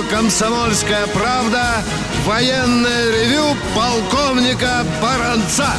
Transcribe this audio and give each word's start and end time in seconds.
Радио 0.00 0.08
«Комсомольская 0.08 1.06
правда» 1.08 1.82
военное 2.24 3.10
ревю 3.10 3.56
полковника 3.74 4.84
Баранца. 5.02 5.74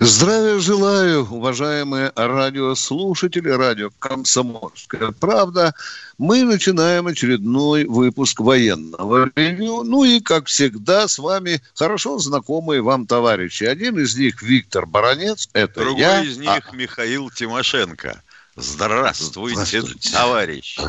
Здравия 0.00 0.58
желаю, 0.58 1.26
уважаемые 1.26 2.12
радиослушатели, 2.14 3.48
радио 3.48 3.90
«Комсомольская 3.98 5.12
правда». 5.12 5.74
Мы 6.18 6.44
начинаем 6.44 7.06
очередной 7.06 7.84
выпуск 7.84 8.40
военного 8.40 9.30
ревю. 9.36 9.82
Ну 9.82 10.04
и, 10.04 10.20
как 10.20 10.46
всегда, 10.46 11.08
с 11.08 11.18
вами 11.18 11.60
хорошо 11.74 12.18
знакомые 12.18 12.82
вам 12.82 13.06
товарищи. 13.06 13.64
Один 13.64 13.98
из 13.98 14.16
них 14.16 14.42
Виктор 14.42 14.86
Баранец, 14.86 15.48
это 15.52 15.80
Другой 15.80 16.00
я. 16.00 16.22
из 16.22 16.38
них 16.38 16.72
Михаил 16.72 17.30
Тимошенко. 17.30 18.22
Здравствуйте, 18.56 19.64
Здравствуйте. 19.64 20.12
товарищи. 20.12 20.80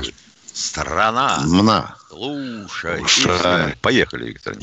Страна. 0.55 1.43
Мна. 1.45 1.97
Слушай. 2.07 3.03
Слушай. 3.05 3.75
Поехали, 3.81 4.27
Виктор. 4.27 4.55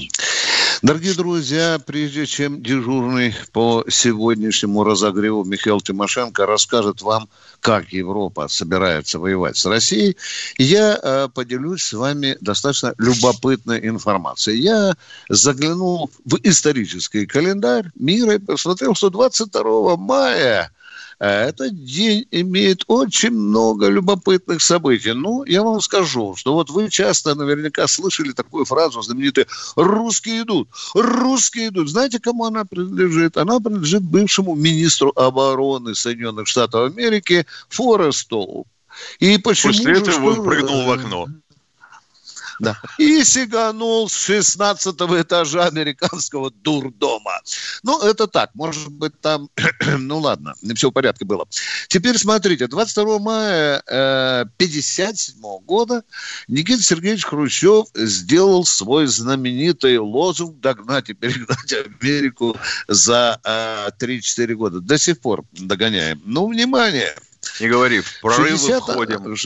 Дорогие 0.80 1.12
друзья, 1.12 1.78
прежде 1.84 2.24
чем 2.24 2.62
дежурный 2.62 3.34
по 3.52 3.84
сегодняшнему 3.88 4.84
разогреву 4.84 5.44
Михаил 5.44 5.82
Тимошенко 5.82 6.46
расскажет 6.46 7.02
вам, 7.02 7.28
как 7.60 7.92
Европа 7.92 8.48
собирается 8.48 9.18
воевать 9.18 9.58
с 9.58 9.66
Россией, 9.66 10.16
я 10.56 10.98
э, 11.00 11.28
поделюсь 11.28 11.82
с 11.82 11.92
вами 11.92 12.38
достаточно 12.40 12.94
любопытной 12.96 13.86
информацией. 13.86 14.62
Я 14.62 14.96
заглянул 15.28 16.10
в 16.24 16.38
исторический 16.42 17.26
календарь 17.26 17.90
мира 17.96 18.36
и 18.36 18.38
посмотрел, 18.38 18.94
что 18.94 19.10
22 19.10 19.96
мая 19.98 20.72
этот 21.24 21.84
день 21.84 22.26
имеет 22.32 22.82
очень 22.88 23.30
много 23.30 23.88
любопытных 23.88 24.60
событий. 24.60 25.12
Ну, 25.12 25.44
я 25.44 25.62
вам 25.62 25.80
скажу, 25.80 26.34
что 26.34 26.52
вот 26.54 26.68
вы 26.68 26.90
часто 26.90 27.36
наверняка 27.36 27.86
слышали 27.86 28.32
такую 28.32 28.64
фразу 28.64 29.00
знаменитую 29.02 29.46
«русские 29.76 30.42
идут», 30.42 30.68
«русские 30.94 31.68
идут». 31.68 31.88
Знаете, 31.90 32.18
кому 32.18 32.46
она 32.46 32.64
принадлежит? 32.64 33.36
Она 33.36 33.60
принадлежит 33.60 34.02
бывшему 34.02 34.56
министру 34.56 35.12
обороны 35.14 35.94
Соединенных 35.94 36.48
Штатов 36.48 36.92
Америки 36.92 37.46
Форестову. 37.68 38.66
И 39.20 39.38
почему 39.38 39.72
После 39.72 39.94
же, 39.94 40.00
этого 40.00 40.30
он 40.30 40.44
прыгнул 40.44 40.84
в 40.84 40.90
окно. 40.90 41.26
Да. 42.58 42.80
И 42.98 43.24
сиганул 43.24 44.08
с 44.08 44.14
16 44.14 44.94
этажа 45.20 45.66
американского 45.66 46.50
дурдома. 46.50 47.40
Ну, 47.82 48.00
это 48.00 48.26
так. 48.26 48.50
Может 48.54 48.88
быть, 48.88 49.20
там... 49.20 49.48
ну, 49.98 50.18
ладно, 50.18 50.54
все 50.74 50.90
в 50.90 50.92
порядке 50.92 51.24
было. 51.24 51.46
Теперь 51.88 52.18
смотрите. 52.18 52.66
22 52.66 53.18
мая 53.18 53.82
э, 53.86 54.44
57 54.56 55.40
года 55.64 56.04
Никита 56.48 56.82
Сергеевич 56.82 57.24
Хрущев 57.24 57.86
сделал 57.94 58.64
свой 58.64 59.06
знаменитый 59.06 59.98
лозунг 59.98 60.60
«Догнать 60.60 61.10
и 61.10 61.14
перегнать 61.14 61.72
Америку 61.72 62.56
за 62.88 63.40
э, 63.44 63.90
3-4 63.98 64.54
года». 64.54 64.80
До 64.80 64.98
сих 64.98 65.20
пор 65.20 65.44
догоняем. 65.52 66.20
Ну, 66.24 66.48
внимание! 66.48 67.14
Не 67.60 67.68
говори, 67.68 68.00
в 68.00 68.20
прорывы 68.20 68.50
60 68.50 68.82
входим. 68.82 69.36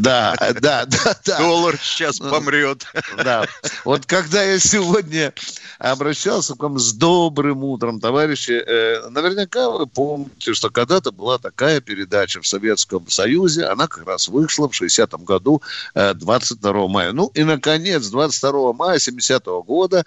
Да, 0.00 0.34
да, 0.60 0.84
да, 0.86 1.14
да. 1.24 1.38
Доллар 1.38 1.78
сейчас 1.80 2.20
Ну, 2.20 2.30
помрет. 2.30 2.86
Да. 3.22 3.46
Вот 3.84 4.06
когда 4.06 4.42
я 4.42 4.58
сегодня 4.58 5.32
обращался 5.78 6.54
к 6.54 6.62
вам 6.62 6.78
с 6.78 6.92
добрым 6.92 7.64
утром, 7.64 8.00
товарищи, 8.00 8.52
э, 8.52 9.08
наверняка 9.10 9.70
вы 9.70 9.86
помните, 9.86 10.54
что 10.54 10.70
когда-то 10.70 11.12
была 11.12 11.38
такая 11.38 11.80
передача 11.80 12.40
в 12.40 12.46
Советском 12.46 13.08
Союзе, 13.08 13.64
она 13.64 13.86
как 13.86 14.06
раз 14.06 14.28
вышла 14.28 14.68
в 14.68 14.72
60-м 14.72 15.24
году, 15.24 15.62
э, 15.94 16.14
22 16.14 16.88
мая. 16.88 17.12
Ну 17.12 17.30
и, 17.34 17.44
наконец, 17.44 18.06
22 18.06 18.72
мая 18.72 18.98
70-го 18.98 19.62
года 19.62 20.04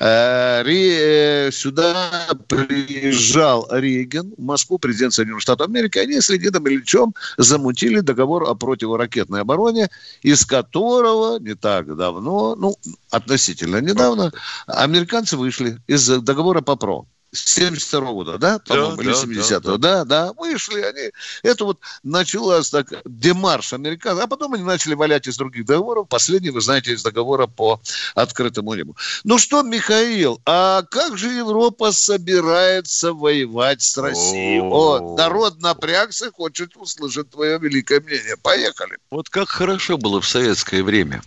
э, 0.00 0.62
э, 0.64 1.50
сюда 1.52 2.28
приезжал 2.48 3.68
Рейган 3.70 4.32
в 4.36 4.42
Москву, 4.42 4.78
президент 4.78 5.14
Соединенных 5.14 5.42
Штатов 5.42 5.68
Америки, 5.68 5.98
они 5.98 6.20
с 6.20 6.30
Леонидом 6.40 6.68
Ильичем 6.68 7.14
замутили 7.36 8.00
договор 8.00 8.44
о 8.44 8.54
противоракетной 8.54 9.42
обороне, 9.42 9.90
из 10.22 10.44
которого 10.44 11.38
не 11.38 11.54
так 11.54 11.96
давно, 11.96 12.56
ну, 12.56 12.76
относительно 13.10 13.80
недавно, 13.80 14.32
американцы 14.66 15.36
вышли 15.36 15.78
из 15.86 16.08
договора 16.08 16.62
по 16.62 16.76
ПРО. 16.76 17.06
С 17.32 17.54
72 17.54 18.12
года, 18.12 18.38
да, 18.38 18.58
по-моему, 18.58 18.96
Да, 18.96 19.02
или 19.02 19.12
да, 19.12 19.42
70-го, 19.42 19.76
да, 19.76 20.04
да, 20.04 20.32
вышли 20.32 20.80
они. 20.80 21.10
Это 21.44 21.64
вот 21.64 21.78
началось 22.02 22.70
так, 22.70 22.92
демарш 23.04 23.72
американцев, 23.72 24.24
а 24.24 24.26
потом 24.26 24.54
они 24.54 24.64
начали 24.64 24.94
валять 24.94 25.28
из 25.28 25.36
других 25.36 25.64
договоров. 25.64 26.08
Последний, 26.08 26.50
вы 26.50 26.60
знаете, 26.60 26.92
из 26.92 27.04
договора 27.04 27.46
по 27.46 27.80
открытому 28.16 28.74
небу. 28.74 28.96
Ну 29.22 29.38
что, 29.38 29.62
Михаил, 29.62 30.40
а 30.44 30.82
как 30.82 31.16
же 31.16 31.28
Европа 31.28 31.92
собирается 31.92 33.12
воевать 33.12 33.82
с 33.82 33.96
Россией? 33.96 34.60
О, 34.60 34.96
О. 34.96 35.16
народ 35.16 35.60
напрягся, 35.60 36.32
хочет 36.32 36.76
услышать 36.76 37.30
твое 37.30 37.58
великое 37.58 38.00
мнение. 38.00 38.36
Поехали. 38.36 38.98
Вот 39.10 39.28
как 39.28 39.48
хорошо 39.48 39.98
было 39.98 40.20
в 40.20 40.26
советское 40.26 40.82
время. 40.82 41.22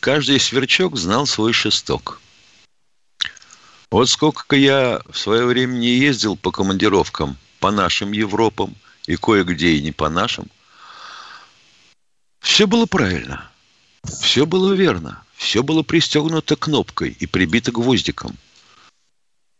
Каждый 0.00 0.38
сверчок 0.38 0.96
знал 0.96 1.26
свой 1.26 1.54
шесток. 1.54 2.20
Вот 3.96 4.10
сколько 4.10 4.56
я 4.56 5.00
в 5.08 5.16
свое 5.16 5.46
время 5.46 5.72
не 5.72 5.88
ездил 5.88 6.36
по 6.36 6.50
командировкам 6.50 7.38
по 7.60 7.70
нашим 7.70 8.12
Европам 8.12 8.76
и 9.06 9.16
кое-где 9.16 9.70
и 9.70 9.80
не 9.80 9.90
по 9.90 10.10
нашим, 10.10 10.50
все 12.40 12.66
было 12.66 12.84
правильно. 12.84 13.50
Все 14.20 14.44
было 14.44 14.74
верно. 14.74 15.22
Все 15.34 15.62
было 15.62 15.82
пристегнуто 15.82 16.56
кнопкой 16.56 17.16
и 17.18 17.24
прибито 17.24 17.72
гвоздиком. 17.72 18.36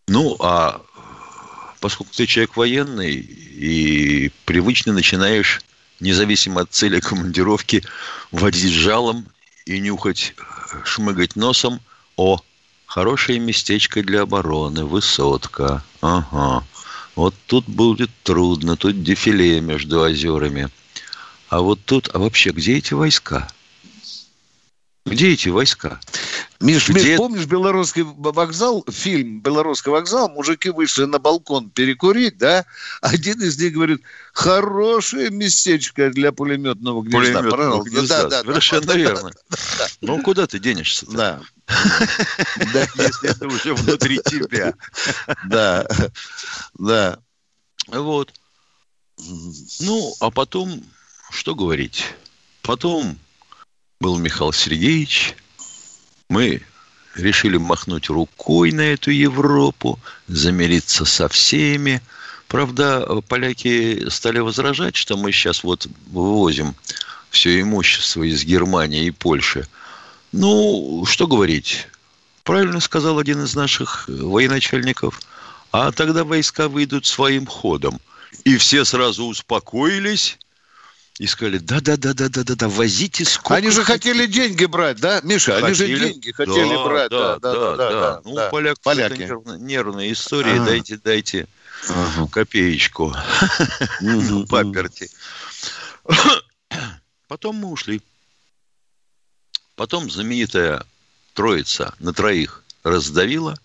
Ну, 0.06 0.36
а 0.40 0.82
поскольку 1.80 2.12
ты 2.12 2.26
человек 2.26 2.58
военный 2.58 3.14
и 3.14 4.30
привычно 4.44 4.92
начинаешь, 4.92 5.62
независимо 5.98 6.60
от 6.60 6.72
цели 6.72 7.00
командировки, 7.00 7.82
водить 8.32 8.74
жалом 8.74 9.28
и 9.64 9.80
нюхать, 9.80 10.34
шмыгать 10.84 11.36
носом, 11.36 11.80
о, 12.18 12.42
хорошее 12.96 13.38
местечко 13.38 14.02
для 14.02 14.22
обороны, 14.22 14.86
высотка, 14.86 15.84
ага. 16.00 16.64
Вот 17.14 17.34
тут 17.44 17.66
будет 17.66 18.10
трудно, 18.22 18.74
тут 18.78 19.02
дефиле 19.02 19.60
между 19.60 20.00
озерами. 20.00 20.70
А 21.50 21.60
вот 21.60 21.78
тут, 21.84 22.08
а 22.14 22.18
вообще, 22.18 22.52
где 22.52 22.78
эти 22.78 22.94
войска? 22.94 23.48
Где 25.04 25.34
эти 25.34 25.50
войска? 25.50 26.00
Миш, 26.60 26.88
Где- 26.88 27.10
Миш, 27.10 27.16
помнишь 27.18 27.46
белорусский 27.46 28.02
вокзал, 28.02 28.84
фильм 28.88 29.40
«Белорусский 29.40 29.90
вокзал», 29.90 30.28
мужики 30.30 30.70
вышли 30.70 31.04
на 31.04 31.18
балкон 31.18 31.70
перекурить, 31.70 32.38
да? 32.38 32.64
Один 33.02 33.42
из 33.42 33.58
них 33.58 33.74
говорит, 33.74 34.00
хорошее 34.32 35.30
местечко 35.30 36.10
для 36.10 36.32
пулеметного 36.32 37.02
гнезда. 37.02 37.42
Пулеметного 37.42 37.82
гнезда. 37.84 38.22
Да, 38.22 38.28
да, 38.28 38.42
да. 38.42 38.50
Совершенно 38.50 38.92
верно. 38.92 39.32
Ну, 40.00 40.22
куда 40.22 40.46
ты 40.46 40.58
денешься 40.58 41.06
Да. 41.10 41.40
Да, 41.66 42.86
если 42.96 43.30
это 43.30 43.46
уже 43.46 43.74
внутри 43.74 44.18
тебя? 44.24 44.74
да, 45.44 45.86
да. 46.78 47.18
Вот. 47.88 48.32
Ну, 49.80 50.14
а 50.20 50.30
потом, 50.30 50.82
что 51.30 51.54
говорить? 51.54 52.04
Потом 52.62 53.18
был 54.00 54.18
Михаил 54.18 54.52
Сергеевич. 54.52 55.34
Мы 56.28 56.62
решили 57.14 57.56
махнуть 57.56 58.08
рукой 58.08 58.72
на 58.72 58.80
эту 58.80 59.10
Европу, 59.10 59.98
замириться 60.28 61.04
со 61.04 61.28
всеми. 61.28 62.02
Правда, 62.48 63.22
поляки 63.28 64.08
стали 64.08 64.38
возражать, 64.38 64.96
что 64.96 65.16
мы 65.16 65.32
сейчас 65.32 65.64
вот 65.64 65.88
вывозим 66.10 66.74
все 67.30 67.60
имущество 67.60 68.22
из 68.22 68.44
Германии 68.44 69.06
и 69.06 69.10
Польши. 69.10 69.66
Ну, 70.32 71.04
что 71.06 71.26
говорить? 71.26 71.88
Правильно 72.44 72.80
сказал 72.80 73.18
один 73.18 73.42
из 73.42 73.54
наших 73.54 74.08
военачальников. 74.08 75.20
А 75.72 75.92
тогда 75.92 76.24
войска 76.24 76.68
выйдут 76.68 77.06
своим 77.06 77.46
ходом. 77.46 78.00
И 78.44 78.56
все 78.56 78.84
сразу 78.84 79.24
успокоились 79.24 80.38
И 81.18 81.26
сказали, 81.26 81.56
да-да-да-да-да-да, 81.58 82.68
возите 82.68 83.24
сколько 83.24 83.54
Они 83.54 83.70
же 83.70 83.84
хотели 83.84 84.26
деньги 84.26 84.66
брать, 84.66 85.00
да, 85.00 85.20
Миша? 85.22 85.58
Хотели? 85.60 85.64
Они 85.64 85.74
же 85.74 86.10
деньги 86.12 86.30
хотели 86.30 86.74
да, 86.74 86.84
брать. 86.84 87.10
Да, 87.10 87.38
да, 87.38 87.52
да. 87.54 87.76
да, 87.76 87.90
да. 87.90 88.20
Ну, 88.24 88.34
да. 88.34 88.50
Поляк, 88.50 88.78
поляки. 88.80 89.22
Нервная, 89.22 89.56
нервная 89.56 90.12
история. 90.12 90.56
Ага. 90.56 90.66
Дайте, 90.66 91.00
дайте 91.02 91.48
ага. 91.88 92.28
копеечку. 92.30 93.14
Паперти. 94.50 95.10
Потом 97.28 97.56
мы 97.56 97.68
ушли. 97.68 98.02
Потом 99.74 100.10
знаменитая 100.10 100.84
троица 101.32 101.94
на 101.98 102.12
троих 102.12 102.62
раздавила 102.82 103.58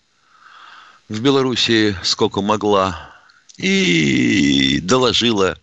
в 1.10 1.20
Белоруссии 1.20 1.96
сколько 2.02 2.40
могла 2.40 3.10
и 3.58 4.80
доложила 4.82 5.58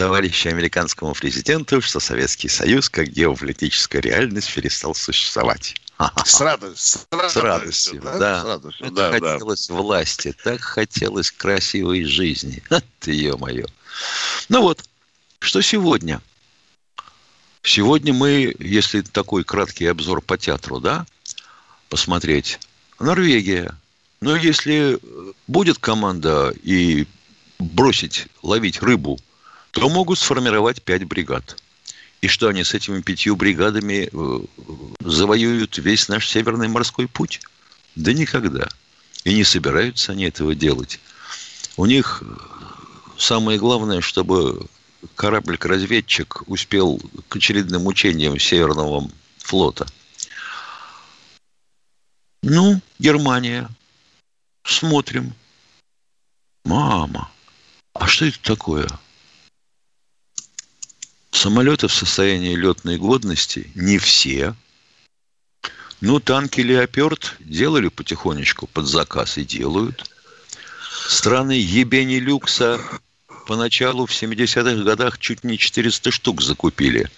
товарищу 0.00 0.48
американскому 0.48 1.12
президенту, 1.12 1.82
что 1.82 2.00
Советский 2.00 2.48
Союз 2.48 2.88
как 2.88 3.08
геополитическая 3.08 4.00
реальность 4.00 4.50
перестал 4.54 4.94
существовать. 4.94 5.74
С 6.24 6.40
радостью. 6.40 7.02
С 7.10 7.36
радостью, 7.36 8.00
да. 8.00 8.18
да. 8.18 8.40
С 8.40 8.44
радостью, 8.46 8.86
так 8.86 8.94
да, 8.94 9.10
хотелось 9.10 9.68
да. 9.68 9.74
власти, 9.74 10.34
так 10.42 10.62
хотелось 10.62 11.30
красивой 11.30 12.04
жизни. 12.04 12.62
Ты, 13.00 13.12
ё-моё. 13.12 13.66
Ну 14.48 14.62
вот, 14.62 14.82
что 15.38 15.60
сегодня? 15.60 16.22
Сегодня 17.62 18.14
мы, 18.14 18.56
если 18.58 19.02
такой 19.02 19.44
краткий 19.44 19.84
обзор 19.84 20.22
по 20.22 20.38
театру, 20.38 20.80
да, 20.80 21.04
посмотреть, 21.90 22.58
Норвегия. 22.98 23.76
Но 24.22 24.34
если 24.34 24.98
будет 25.46 25.76
команда 25.76 26.54
и 26.62 27.06
бросить 27.58 28.28
ловить 28.40 28.80
рыбу– 28.80 29.18
то 29.70 29.88
могут 29.88 30.18
сформировать 30.18 30.82
пять 30.82 31.04
бригад. 31.04 31.56
И 32.20 32.28
что 32.28 32.48
они 32.48 32.64
с 32.64 32.74
этими 32.74 33.00
пятью 33.00 33.36
бригадами 33.36 34.10
э, 34.12 34.40
завоюют 35.00 35.78
весь 35.78 36.08
наш 36.08 36.28
Северный 36.28 36.68
морской 36.68 37.08
путь? 37.08 37.40
Да 37.96 38.12
никогда. 38.12 38.68
И 39.24 39.34
не 39.34 39.44
собираются 39.44 40.12
они 40.12 40.24
этого 40.24 40.54
делать. 40.54 41.00
У 41.76 41.86
них 41.86 42.22
самое 43.16 43.58
главное, 43.58 44.00
чтобы 44.00 44.66
кораблик-разведчик 45.14 46.42
успел 46.46 47.00
к 47.28 47.36
очередным 47.36 47.86
учениям 47.86 48.38
Северного 48.38 49.10
флота. 49.38 49.86
Ну, 52.42 52.80
Германия. 52.98 53.68
Смотрим. 54.64 55.34
Мама, 56.64 57.30
а 57.94 58.06
что 58.06 58.26
это 58.26 58.38
такое? 58.42 58.88
Самолеты 61.30 61.88
в 61.88 61.92
состоянии 61.92 62.54
летной 62.54 62.98
годности 62.98 63.70
не 63.74 63.98
все. 63.98 64.54
Ну, 66.00 66.18
танки 66.18 66.60
«Леопард» 66.60 67.36
делали 67.40 67.88
потихонечку 67.88 68.66
под 68.66 68.86
заказ 68.86 69.38
и 69.38 69.44
делают. 69.44 70.10
Страны 71.06 71.52
ебени 71.52 72.16
люкса 72.16 72.80
поначалу 73.46 74.06
в 74.06 74.10
70-х 74.10 74.82
годах 74.82 75.18
чуть 75.18 75.44
не 75.44 75.56
400 75.58 76.10
штук 76.10 76.42
закупили. 76.42 77.08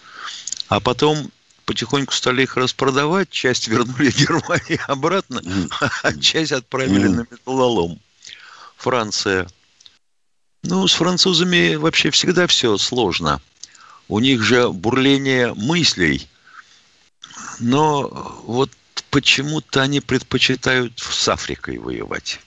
А 0.68 0.80
потом 0.80 1.30
потихоньку 1.64 2.12
стали 2.12 2.42
их 2.42 2.56
распродавать, 2.56 3.30
часть 3.30 3.68
вернули 3.68 4.10
Германии 4.10 4.80
обратно, 4.88 5.42
а 6.02 6.12
часть 6.14 6.52
отправили 6.52 7.06
на 7.06 7.26
металлолом. 7.30 7.98
Франция. 8.76 9.48
Ну, 10.64 10.86
с 10.86 10.94
французами 10.94 11.76
вообще 11.76 12.10
всегда 12.10 12.46
все 12.46 12.76
сложно– 12.76 13.40
у 14.08 14.18
них 14.20 14.42
же 14.42 14.68
бурление 14.70 15.54
мыслей. 15.54 16.28
Но 17.58 18.08
вот 18.44 18.70
почему-то 19.10 19.82
они 19.82 20.00
предпочитают 20.00 20.98
с 20.98 21.28
Африкой 21.28 21.78
воевать. 21.78 22.40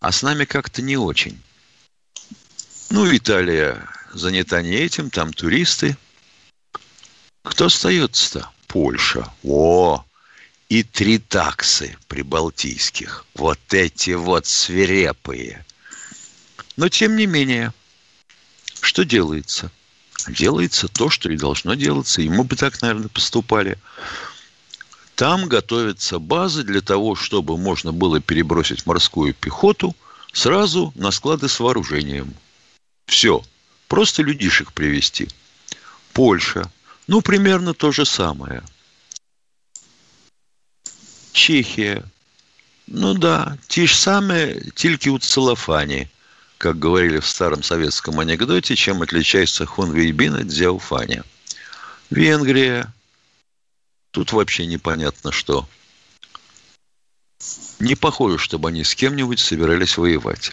А 0.00 0.12
с 0.12 0.22
нами 0.22 0.44
как-то 0.44 0.82
не 0.82 0.96
очень. 0.96 1.40
Ну, 2.90 3.14
Италия 3.14 3.88
занята 4.12 4.62
не 4.62 4.74
этим, 4.74 5.10
там 5.10 5.32
туристы. 5.32 5.96
Кто 7.42 7.66
остается-то? 7.66 8.50
Польша. 8.66 9.32
О, 9.42 10.04
и 10.68 10.82
три 10.82 11.18
таксы 11.18 11.96
прибалтийских. 12.08 13.24
Вот 13.34 13.58
эти 13.72 14.10
вот 14.10 14.46
свирепые. 14.46 15.64
Но 16.76 16.88
тем 16.88 17.16
не 17.16 17.26
менее, 17.26 17.72
что 18.80 19.04
делается? 19.04 19.70
Делается 20.26 20.88
то, 20.88 21.10
что 21.10 21.30
и 21.30 21.36
должно 21.36 21.74
делаться. 21.74 22.20
Мы 22.22 22.44
бы 22.44 22.56
так, 22.56 22.80
наверное, 22.82 23.08
поступали. 23.08 23.78
Там 25.14 25.48
готовятся 25.48 26.18
базы 26.18 26.62
для 26.62 26.80
того, 26.80 27.14
чтобы 27.14 27.56
можно 27.56 27.92
было 27.92 28.20
перебросить 28.20 28.86
морскую 28.86 29.34
пехоту 29.34 29.96
сразу 30.32 30.92
на 30.94 31.10
склады 31.10 31.48
с 31.48 31.60
вооружением. 31.60 32.34
Все. 33.06 33.42
Просто 33.88 34.22
людишек 34.22 34.72
привести. 34.72 35.28
Польша. 36.12 36.70
Ну, 37.06 37.22
примерно 37.22 37.74
то 37.74 37.90
же 37.90 38.04
самое. 38.04 38.62
Чехия. 41.32 42.04
Ну 42.86 43.14
да, 43.14 43.58
те 43.66 43.86
же 43.86 43.94
самые, 43.94 44.70
тільки 44.74 45.08
у 45.08 45.18
целлофане 45.18 46.08
как 46.58 46.78
говорили 46.78 47.20
в 47.20 47.26
старом 47.26 47.62
советском 47.62 48.18
анекдоте, 48.18 48.74
чем 48.74 49.00
отличается 49.02 49.64
хунвейбин 49.64 50.34
от 50.34 50.50
зяуфаня. 50.50 51.24
Венгрия. 52.10 52.92
Тут 54.10 54.32
вообще 54.32 54.66
непонятно 54.66 55.30
что. 55.30 55.68
Не 57.78 57.94
похоже, 57.94 58.38
чтобы 58.38 58.70
они 58.70 58.82
с 58.82 58.94
кем-нибудь 58.96 59.38
собирались 59.38 59.96
воевать. 59.96 60.52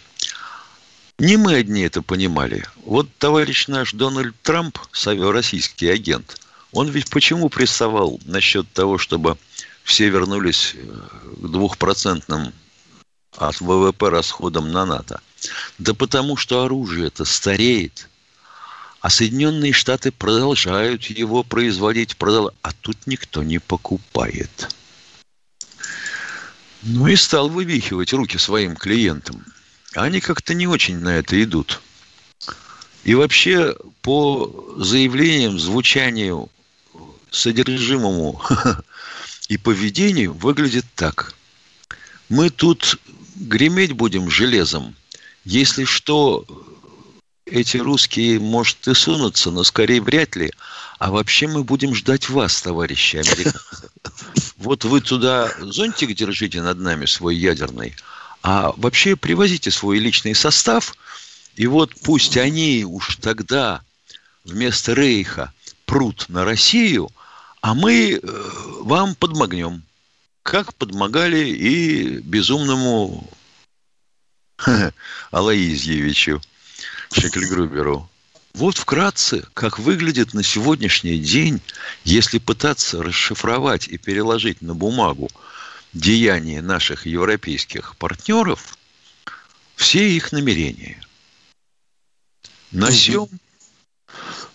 Не 1.17 1.37
мы 1.37 1.55
одни 1.55 1.81
это 1.81 2.01
понимали. 2.01 2.65
Вот 2.83 3.07
товарищ 3.17 3.67
наш 3.67 3.93
Дональд 3.93 4.35
Трамп, 4.43 4.77
российский 5.03 5.87
агент, 5.87 6.39
он 6.71 6.89
ведь 6.89 7.09
почему 7.09 7.49
приставал 7.49 8.19
насчет 8.25 8.71
того, 8.73 8.97
чтобы 8.97 9.37
все 9.83 10.09
вернулись 10.09 10.73
э, 10.75 10.85
к 11.37 11.47
двухпроцентным 11.47 12.53
от 13.31 13.61
ВВП 13.61 14.09
расходам 14.09 14.71
на 14.71 14.85
НАТО? 14.85 15.21
Да 15.77 15.93
потому 15.93 16.37
что 16.37 16.63
оружие 16.63 17.07
это 17.07 17.25
стареет. 17.25 18.09
А 19.01 19.09
Соединенные 19.09 19.71
Штаты 19.71 20.11
продолжают 20.11 21.03
его 21.05 21.43
производить, 21.43 22.15
а 22.19 22.71
тут 22.81 22.97
никто 23.05 23.43
не 23.43 23.59
покупает. 23.59 24.69
Ну 26.81 27.07
и 27.07 27.15
стал 27.15 27.49
вывихивать 27.49 28.13
руки 28.13 28.37
своим 28.37 28.75
клиентам. 28.75 29.45
Они 29.93 30.19
как-то 30.19 30.53
не 30.53 30.67
очень 30.67 30.97
на 30.97 31.17
это 31.17 31.41
идут. 31.43 31.81
И 33.03 33.13
вообще 33.13 33.75
по 34.01 34.75
заявлениям, 34.77 35.59
звучанию, 35.59 36.49
содержимому 37.29 38.41
и 39.49 39.57
поведению 39.57 40.33
выглядит 40.33 40.85
так. 40.95 41.35
Мы 42.29 42.49
тут 42.49 42.99
греметь 43.35 43.91
будем 43.91 44.31
железом– 44.31 44.95
если 45.45 45.85
что, 45.85 46.45
эти 47.45 47.77
русские, 47.77 48.39
может, 48.39 48.87
и 48.87 48.93
сунутся, 48.93 49.51
но 49.51 49.63
скорее 49.63 50.01
вряд 50.01 50.35
ли. 50.35 50.51
А 50.97 51.11
вообще 51.11 51.47
мы 51.47 51.63
будем 51.63 51.93
ждать 51.93 52.29
вас, 52.29 52.61
товарищи 52.61 53.17
американцы. 53.17 53.89
Вот 54.57 54.83
вы 54.83 55.01
туда 55.01 55.51
зонтик 55.59 56.15
держите 56.15 56.61
над 56.61 56.79
нами 56.79 57.05
свой 57.05 57.35
ядерный, 57.35 57.95
а 58.41 58.73
вообще 58.77 59.15
привозите 59.15 59.69
свой 59.69 59.99
личный 59.99 60.33
состав, 60.33 60.95
и 61.55 61.67
вот 61.67 61.93
пусть 62.03 62.37
они 62.37 62.83
уж 62.83 63.17
тогда 63.17 63.81
вместо 64.43 64.93
Рейха 64.93 65.53
прут 65.85 66.25
на 66.29 66.45
Россию, 66.45 67.09
а 67.61 67.75
мы 67.75 68.13
э, 68.13 68.19
вам 68.81 69.13
подмогнем, 69.13 69.83
как 70.41 70.73
подмогали 70.73 71.49
и 71.49 72.17
безумному 72.19 73.29
Алаизьевичу 75.31 76.41
Шекльгруберу. 77.11 78.09
Вот 78.53 78.77
вкратце, 78.77 79.45
как 79.53 79.79
выглядит 79.79 80.33
на 80.33 80.41
сегодняшний 80.41 81.19
день, 81.19 81.61
если 82.05 82.39
пытаться 82.39 83.03
расшифровать 83.03 83.87
и 83.87 83.97
переложить 83.97 84.61
на 84.61 84.73
бумагу 84.73 85.29
деяния 85.91 86.61
наших 86.61 87.05
европейских 87.05 87.97
партнеров, 87.97 88.77
все 89.75 90.09
их 90.09 90.31
намерения. 90.31 91.01
На 92.71 92.91
всем 92.91 93.27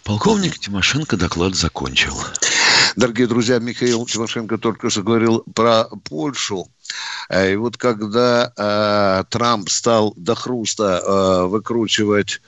полковник 0.03 0.59
Тимошенко 0.59 1.19
доклад 1.19 1.55
закончил. 1.55 2.19
Дорогие 2.97 3.27
друзья, 3.27 3.59
Михаил 3.59 4.07
Тимошенко 4.07 4.59
только 4.59 4.89
что 4.89 5.03
говорил 5.03 5.45
про 5.55 5.85
Польшу. 6.05 6.69
Э, 7.29 7.53
и 7.53 7.57
вот 7.57 7.77
когда 7.77 8.53
э, 8.57 9.25
Трамп 9.31 9.69
стал 9.71 10.13
до 10.17 10.35
хруста 10.35 11.03
э, 11.05 11.47
выкручивать 11.47 12.41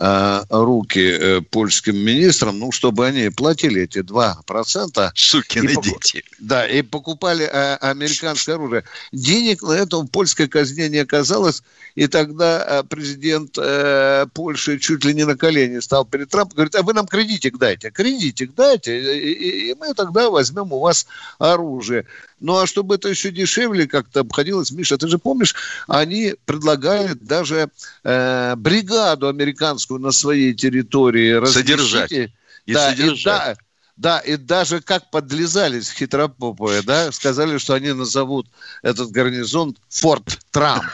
э, 0.00 0.42
руки 0.48 0.98
э, 0.98 1.40
польским 1.42 1.96
министрам, 1.96 2.58
ну, 2.58 2.72
чтобы 2.72 3.06
они 3.06 3.28
платили 3.30 3.82
эти 3.82 3.98
2%. 3.98 5.10
Сукины 5.14 5.74
покуп... 5.74 5.84
дети. 5.84 6.24
Да, 6.38 6.66
и 6.66 6.82
покупали 6.82 7.44
э, 7.44 7.76
американское 7.76 8.54
оружие. 8.54 8.84
Денег 9.12 9.62
на 9.62 9.72
это 9.72 9.98
в 9.98 10.06
польской 10.06 10.48
казне 10.48 10.88
не 10.88 10.98
оказалось, 10.98 11.62
и 11.94 12.06
тогда 12.06 12.64
э, 12.66 12.82
президент 12.84 13.58
э, 13.58 14.26
Польши 14.32 14.78
чуть 14.78 15.04
ли 15.04 15.14
не 15.14 15.24
на 15.24 15.36
колени 15.36 15.80
стал 15.80 16.04
перед 16.04 16.30
Трампом, 16.30 16.56
говорит, 16.56 16.74
а 16.74 16.82
вы 16.82 16.94
нам 16.94 17.06
кредитик 17.06 17.58
дайте, 17.58 17.90
кредитик 17.90 18.54
дайте, 18.54 19.18
и, 19.18 19.32
и, 19.32 19.70
и 19.70 19.74
мы 19.74 19.92
тогда 19.94 20.30
возьмем 20.30 20.72
у 20.72 20.80
вас 20.80 21.06
оружие. 21.38 22.06
Ну, 22.40 22.58
а 22.58 22.66
чтобы 22.66 22.94
это 22.94 23.08
еще 23.08 23.30
дешевле 23.30 23.86
как-то 23.86 24.20
обходилось, 24.20 24.70
Миша, 24.70 24.96
ты 24.96 25.08
же 25.08 25.18
помнишь, 25.18 25.54
они 25.86 26.34
предлагали 26.46 27.12
даже 27.12 27.70
э, 28.02 28.54
бригаду 28.56 29.28
американскую 29.28 30.00
на 30.00 30.10
своей 30.10 30.54
территории 30.54 31.44
содержать. 31.46 32.12
И 32.12 32.30
да, 32.66 32.90
содержать. 32.90 33.18
И, 33.18 33.24
да, 33.24 33.56
да, 34.00 34.18
и 34.18 34.36
даже 34.36 34.80
как 34.80 35.10
подлезались 35.10 35.90
хитропопые, 35.90 36.80
да, 36.80 37.12
сказали, 37.12 37.58
что 37.58 37.74
они 37.74 37.92
назовут 37.92 38.46
этот 38.82 39.10
гарнизон 39.10 39.76
Форт 39.90 40.38
Трамп? 40.50 40.84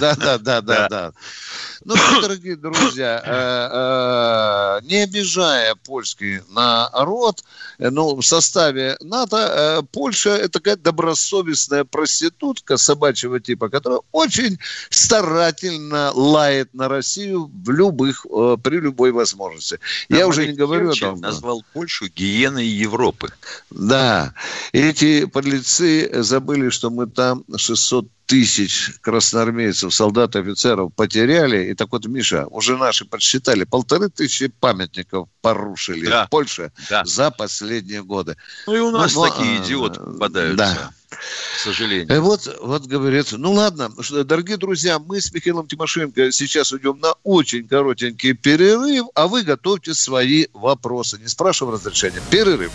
Да, 0.00 0.14
да, 0.14 0.38
да, 0.38 0.60
да, 0.60 0.88
да. 0.88 1.12
Ну, 1.84 1.94
дорогие 2.20 2.56
друзья, 2.56 3.20
э, 3.24 4.80
э, 4.82 4.86
не 4.86 5.02
обижая 5.02 5.74
польский 5.74 6.40
народ, 6.50 7.42
э, 7.78 7.90
но 7.90 8.14
в 8.14 8.22
составе 8.22 8.96
НАТО 9.00 9.84
Польша– 9.90 10.30
это 10.36 10.60
такая 10.60 10.76
добросовестная 10.76 11.84
проститутка 11.84 12.76
собачьего 12.76 13.40
типа, 13.40 13.68
которая 13.68 14.00
очень 14.12 14.58
старательно 14.90 16.12
лает 16.14 16.72
на 16.74 16.88
Россию 16.88 17.50
в 17.52 17.70
любых, 17.70 18.24
при 18.62 18.78
любой 18.78 19.10
возможности. 19.10 19.80
Я 20.08 20.28
уже 20.28 20.46
не 20.46 20.52
говорю 20.52 20.90
о 20.90 20.94
том. 20.94 21.20
назвал 21.20 21.64
Польшу 21.72 22.06
гиеной 22.08 22.35
Европы. 22.64 23.32
Да. 23.70 24.34
Эти 24.72 25.26
подлецы 25.26 26.10
забыли, 26.22 26.70
что 26.70 26.90
мы 26.90 27.06
там 27.06 27.44
600 27.56 28.06
тысяч 28.26 28.90
красноармейцев, 29.00 29.94
солдат, 29.94 30.36
офицеров 30.36 30.92
потеряли. 30.94 31.70
И 31.70 31.74
так 31.74 31.92
вот, 31.92 32.06
Миша, 32.06 32.46
уже 32.46 32.76
наши 32.76 33.04
подсчитали, 33.04 33.64
полторы 33.64 34.08
тысячи 34.08 34.48
памятников 34.48 35.28
порушили 35.40 36.06
да. 36.06 36.26
в 36.26 36.30
Польше 36.30 36.72
да. 36.90 37.04
за 37.04 37.30
последние 37.30 38.02
годы. 38.02 38.36
Ну 38.66 38.74
и 38.74 38.80
у 38.80 38.90
нас 38.90 39.14
ну, 39.14 39.28
такие 39.28 39.58
а, 39.58 39.62
идиоты 39.62 40.00
попадаются. 40.00 40.56
Да. 40.56 40.90
К 41.54 41.58
сожалению. 41.58 42.14
И 42.14 42.18
вот, 42.18 42.56
вот 42.60 42.86
говорится, 42.86 43.38
ну 43.38 43.52
ладно, 43.52 43.90
дорогие 44.24 44.56
друзья, 44.56 44.98
мы 44.98 45.20
с 45.20 45.32
Михаилом 45.32 45.66
Тимошенко 45.66 46.32
сейчас 46.32 46.72
уйдем 46.72 46.98
на 47.00 47.14
очень 47.22 47.66
коротенький 47.66 48.34
перерыв, 48.34 49.06
а 49.14 49.26
вы 49.26 49.42
готовьте 49.42 49.94
свои 49.94 50.46
вопросы. 50.52 51.18
Не 51.18 51.28
спрашиваем 51.28 51.74
разрешения. 51.74 52.20
Перерыв. 52.30 52.72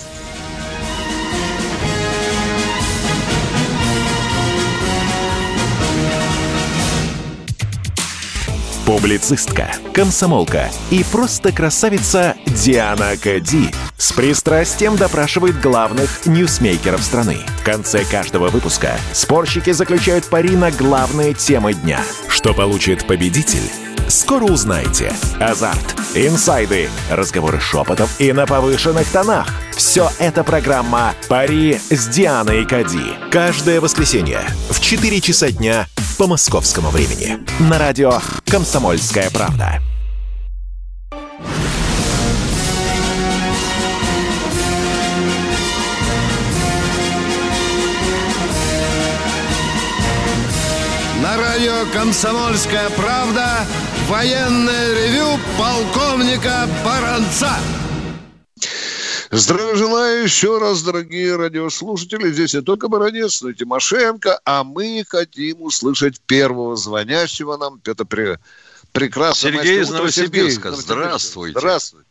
Публицистка, 8.91 9.71
комсомолка 9.93 10.69
и 10.89 11.05
просто 11.13 11.53
красавица 11.53 12.35
Диана 12.45 13.15
Кади 13.15 13.69
с 13.95 14.11
пристрастием 14.11 14.97
допрашивает 14.97 15.61
главных 15.61 16.25
ньюсмейкеров 16.25 17.01
страны. 17.01 17.37
В 17.61 17.63
конце 17.63 18.03
каждого 18.03 18.49
выпуска 18.49 18.97
спорщики 19.13 19.71
заключают 19.71 20.25
пари 20.25 20.57
на 20.57 20.71
главные 20.71 21.33
темы 21.33 21.73
дня. 21.73 22.01
Что 22.27 22.53
получит 22.53 23.07
победитель? 23.07 23.63
Скоро 24.09 24.43
узнаете. 24.43 25.13
Азарт, 25.39 25.95
инсайды, 26.13 26.89
разговоры 27.09 27.61
шепотов 27.61 28.19
и 28.19 28.33
на 28.33 28.45
повышенных 28.45 29.07
тонах. 29.07 29.47
Все 29.71 30.11
это 30.19 30.43
программа 30.43 31.13
«Пари 31.29 31.79
с 31.89 32.07
Дианой 32.09 32.65
Кади». 32.65 33.15
Каждое 33.31 33.79
воскресенье 33.79 34.41
в 34.69 34.81
4 34.81 35.21
часа 35.21 35.49
дня 35.49 35.87
по 36.21 36.27
московскому 36.27 36.91
времени. 36.91 37.39
На 37.67 37.79
радио 37.79 38.13
«Комсомольская 38.45 39.31
правда». 39.31 39.81
На 51.23 51.37
радио 51.37 51.91
«Комсомольская 51.91 52.91
правда» 52.91 53.65
военное 54.07 54.93
ревю 54.93 55.39
полковника 55.57 56.69
Баранца. 56.85 57.49
Здравия 59.31 59.75
желаю 59.75 60.23
еще 60.23 60.59
раз, 60.59 60.83
дорогие 60.83 61.37
радиослушатели. 61.37 62.27
Здесь 62.31 62.53
не 62.53 62.61
только 62.61 62.89
Баранец, 62.89 63.41
но 63.41 63.51
и 63.51 63.53
Тимошенко, 63.53 64.41
а 64.43 64.65
мы 64.65 65.05
хотим 65.07 65.61
услышать 65.61 66.19
первого 66.19 66.75
звонящего 66.75 67.55
нам. 67.55 67.79
Это 67.85 68.03
при... 68.03 68.37
прекрасно. 68.91 69.51
Сергей 69.51 69.79
из 69.79 69.89
Новосибирска. 69.89 70.71
Здравствуйте. 70.73 71.57
Здравствуйте. 71.57 72.07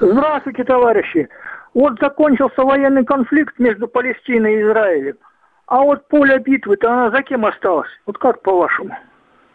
Здравствуйте, 0.00 0.64
товарищи. 0.64 1.28
Вот 1.72 2.00
закончился 2.00 2.62
военный 2.62 3.04
конфликт 3.04 3.56
между 3.60 3.86
Палестиной 3.86 4.56
и 4.56 4.62
Израилем. 4.62 5.18
А 5.66 5.82
вот 5.82 6.08
поле 6.08 6.40
битвы-то 6.40 6.90
она 6.90 7.10
за 7.12 7.22
кем 7.22 7.46
осталась? 7.46 7.90
Вот 8.06 8.18
как 8.18 8.42
по-вашему? 8.42 8.90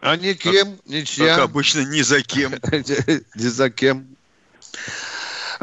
А 0.00 0.16
никем, 0.16 0.78
ничья. 0.86 1.36
Как 1.36 1.44
обычно, 1.44 1.80
ни 1.80 2.00
за 2.00 2.22
кем. 2.22 2.52
Ни 2.72 3.48
за 3.48 3.68
кем. 3.68 4.06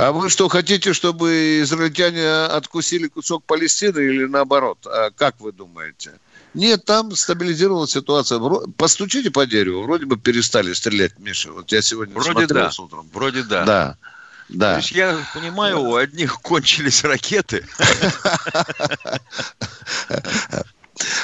А 0.02 0.12
вы 0.12 0.32
что, 0.32 0.50
хотите, 0.50 0.94
чтобы 0.94 1.60
израильтяне 1.62 2.28
откусили 2.28 3.08
кусок 3.08 3.44
Палестины 3.44 4.00
или 4.00 4.26
наоборот? 4.26 4.80
А 4.88 5.12
как 5.12 5.40
вы 5.40 5.52
думаете? 5.52 6.14
Нет, 6.56 6.86
там 6.86 7.16
стабилизировалась 7.16 7.92
ситуация. 7.92 8.42
Постучите 8.78 9.30
по 9.30 9.46
дереву, 9.46 9.84
вроде 9.84 10.08
бы 10.08 10.18
перестали 10.18 10.74
стрелять, 10.74 11.20
Миша. 11.20 11.52
Вот 11.52 11.72
я 11.72 11.84
сегодня 11.84 12.16
вроде 12.16 12.32
смотрел 12.32 12.64
да. 12.64 12.72
с 12.72 12.80
утром. 12.80 13.08
Вроде 13.14 13.44
да. 13.44 13.64
Да. 13.64 13.98
Да. 14.50 14.72
То 14.72 14.78
есть 14.80 14.92
я 14.92 15.20
понимаю, 15.36 15.82
у 15.82 15.96
одних 15.96 16.42
кончились 16.42 17.04
ракеты. 17.04 17.64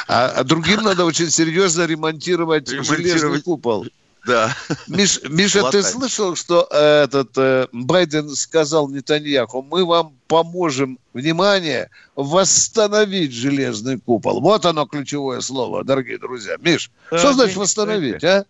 А, 0.07 0.29
а 0.29 0.43
другим 0.43 0.81
надо 0.81 1.05
очень 1.05 1.29
серьезно 1.29 1.86
ремонтировать, 1.86 2.67
ремонтировать 2.72 3.05
железный 3.05 3.41
купол. 3.41 3.86
Да. 4.27 4.55
Миш, 4.88 5.22
Миша, 5.24 5.72
ты 5.72 5.81
слышал, 5.81 6.36
что 6.36 6.67
э, 6.69 7.03
этот 7.05 7.29
э, 7.38 7.67
Байден 7.72 8.29
сказал 8.36 8.89
Нетаньяху, 8.89 9.62
мы 9.62 9.86
вам 9.86 10.15
поможем, 10.27 11.00
внимание, 11.13 11.89
восстановить 12.15 13.31
железный 13.31 14.00
купол. 14.00 14.41
Вот 14.41 14.65
оно 14.65 14.86
ключевое 14.86 15.39
слово, 15.39 15.84
дорогие 15.86 16.17
друзья. 16.17 16.57
Миш, 16.60 16.91
да, 17.10 17.17
что 17.17 17.34
значит 17.34 17.55
восстановить, 17.55 18.24
а? 18.24 18.46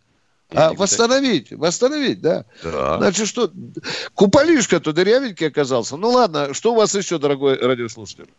А, 0.53 0.73
восстановить, 0.73 1.51
восстановить, 1.51 2.21
да. 2.21 2.45
да. 2.63 2.97
Значит, 2.97 3.27
что, 3.27 3.51
куполишка-то 4.15 4.93
дырявенький 4.93 5.47
оказался. 5.47 5.97
Ну 5.97 6.09
ладно, 6.09 6.53
что 6.53 6.73
у 6.73 6.75
вас 6.75 6.95
еще, 6.95 7.19
дорогой 7.19 7.57
радиослушатель? 7.57 8.29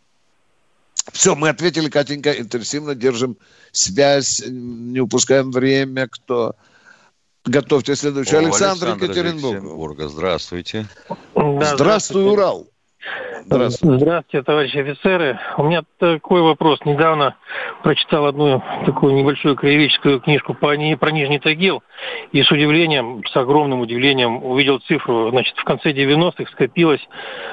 Все, 1.13 1.35
мы 1.35 1.49
ответили, 1.49 1.89
Катенька, 1.89 2.31
интенсивно 2.31 2.95
держим 2.95 3.37
связь, 3.71 4.43
не 4.45 4.99
упускаем 4.99 5.51
время, 5.51 6.07
кто... 6.07 6.55
Готовьте 7.45 7.95
следующий. 7.95 8.35
О, 8.35 8.39
Александр, 8.39 8.87
Александр 8.87 9.03
Екатеринбург. 9.05 9.99
Здравствуйте. 10.01 10.85
Да, 11.35 11.75
здравствуй, 11.75 12.31
Урал. 12.31 12.67
Здравствуйте. 13.45 14.05
Здравствуйте, 14.05 14.43
товарищи 14.43 14.77
офицеры. 14.77 15.39
У 15.57 15.63
меня 15.63 15.83
такой 15.97 16.41
вопрос. 16.41 16.79
Недавно 16.85 17.35
прочитал 17.81 18.25
одну 18.25 18.61
такую 18.85 19.13
небольшую 19.13 19.55
краеведческую 19.55 20.19
книжку 20.19 20.53
по, 20.53 20.75
про 20.99 21.11
Нижний 21.11 21.39
Тагил 21.39 21.81
и 22.31 22.43
с 22.43 22.51
удивлением, 22.51 23.23
с 23.25 23.35
огромным 23.35 23.79
удивлением 23.79 24.43
увидел 24.43 24.79
цифру. 24.79 25.29
Значит, 25.31 25.57
в 25.57 25.63
конце 25.63 25.91
90-х 25.91 26.51
скопилось 26.51 27.01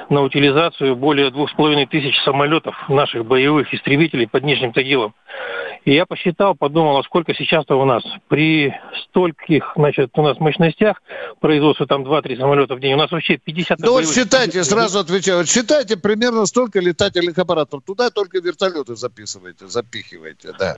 на 0.09 0.21
утилизацию 0.21 0.95
более 0.95 1.31
двух 1.31 1.49
с 1.49 1.53
половиной 1.53 1.87
тысяч 1.87 2.15
самолетов 2.23 2.75
наших 2.89 3.25
боевых 3.25 3.73
истребителей 3.73 4.27
под 4.27 4.43
Нижним 4.43 4.73
Тагилом. 4.73 5.15
И 5.87 5.93
я 5.93 6.05
посчитал, 6.05 6.53
подумал, 6.53 6.97
а 6.97 7.03
сколько 7.03 7.33
сейчас-то 7.33 7.79
у 7.79 7.85
нас. 7.85 8.03
При 8.27 8.73
стольких, 9.05 9.71
значит, 9.77 10.09
у 10.15 10.21
нас 10.21 10.37
мощностях 10.37 11.01
производства 11.39 11.87
там 11.87 12.03
2-3 12.03 12.35
самолета 12.37 12.75
в 12.75 12.81
день, 12.81 12.95
у 12.95 12.97
нас 12.97 13.09
вообще 13.09 13.37
50... 13.37 13.79
Ну 13.79 13.93
вот 13.93 14.05
считайте, 14.05 14.65
сразу 14.65 14.99
отвечаю, 14.99 15.37
вот 15.37 15.47
считайте 15.47 15.95
примерно 15.95 16.45
столько 16.45 16.81
летательных 16.81 17.37
аппаратов. 17.37 17.83
Туда 17.85 18.09
только 18.09 18.41
вертолеты 18.41 18.97
записывайте, 18.97 19.67
запихивайте, 19.67 20.51
да. 20.59 20.75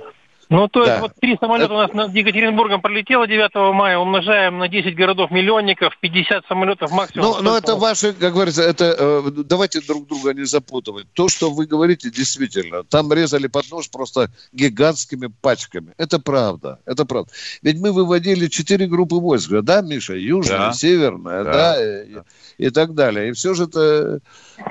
Ну, 0.50 0.68
то 0.68 0.80
есть 0.80 0.96
да. 0.96 1.02
вот 1.02 1.12
три 1.22 1.38
самолета 1.40 1.72
у 1.74 1.78
нас 1.78 1.94
над 1.94 2.12
Екатеринбургом 2.16 2.82
пролетело 2.82 3.28
9 3.28 3.76
мая, 3.76 4.00
умножаем 4.00 4.58
на 4.58 4.68
10 4.68 4.96
городов-миллионников, 4.96 5.96
50 6.00 6.48
самолетов 6.48 6.92
максимум. 6.92 7.28
Ну, 7.28 7.42
но 7.44 7.56
это 7.56 7.76
ваши, 7.76 8.14
как 8.14 8.34
говорится, 8.34 8.64
это 8.64 8.96
э, 8.98 9.32
давайте 9.46 9.80
друг 9.82 10.08
друга 10.08 10.34
не 10.34 10.46
запутывать. 10.46 11.06
То, 11.14 11.30
что 11.30 11.52
вы 11.52 11.68
говорите, 11.68 12.10
действительно, 12.10 12.84
там 12.84 13.14
резали 13.14 13.46
под 13.46 13.70
нож 13.70 13.92
просто 13.92 14.32
гигантскими 14.52 15.32
пачками. 15.40 15.94
Это 15.98 16.18
правда, 16.18 16.80
это 16.86 17.06
правда. 17.06 17.32
Ведь 17.62 17.80
мы 17.80 17.92
выводили 17.92 18.48
четыре 18.48 18.88
группы 18.88 19.18
войск, 19.18 19.52
да, 19.52 19.82
Миша? 19.82 20.16
Южная, 20.16 20.58
да. 20.58 20.74
северная, 20.74 21.44
да, 21.44 21.54
да, 21.54 21.76
да. 21.76 22.24
И, 22.58 22.66
и 22.66 22.70
так 22.72 22.96
далее. 22.96 23.30
И 23.30 23.32
все 23.34 23.54
же 23.54 23.66
это, 23.66 24.20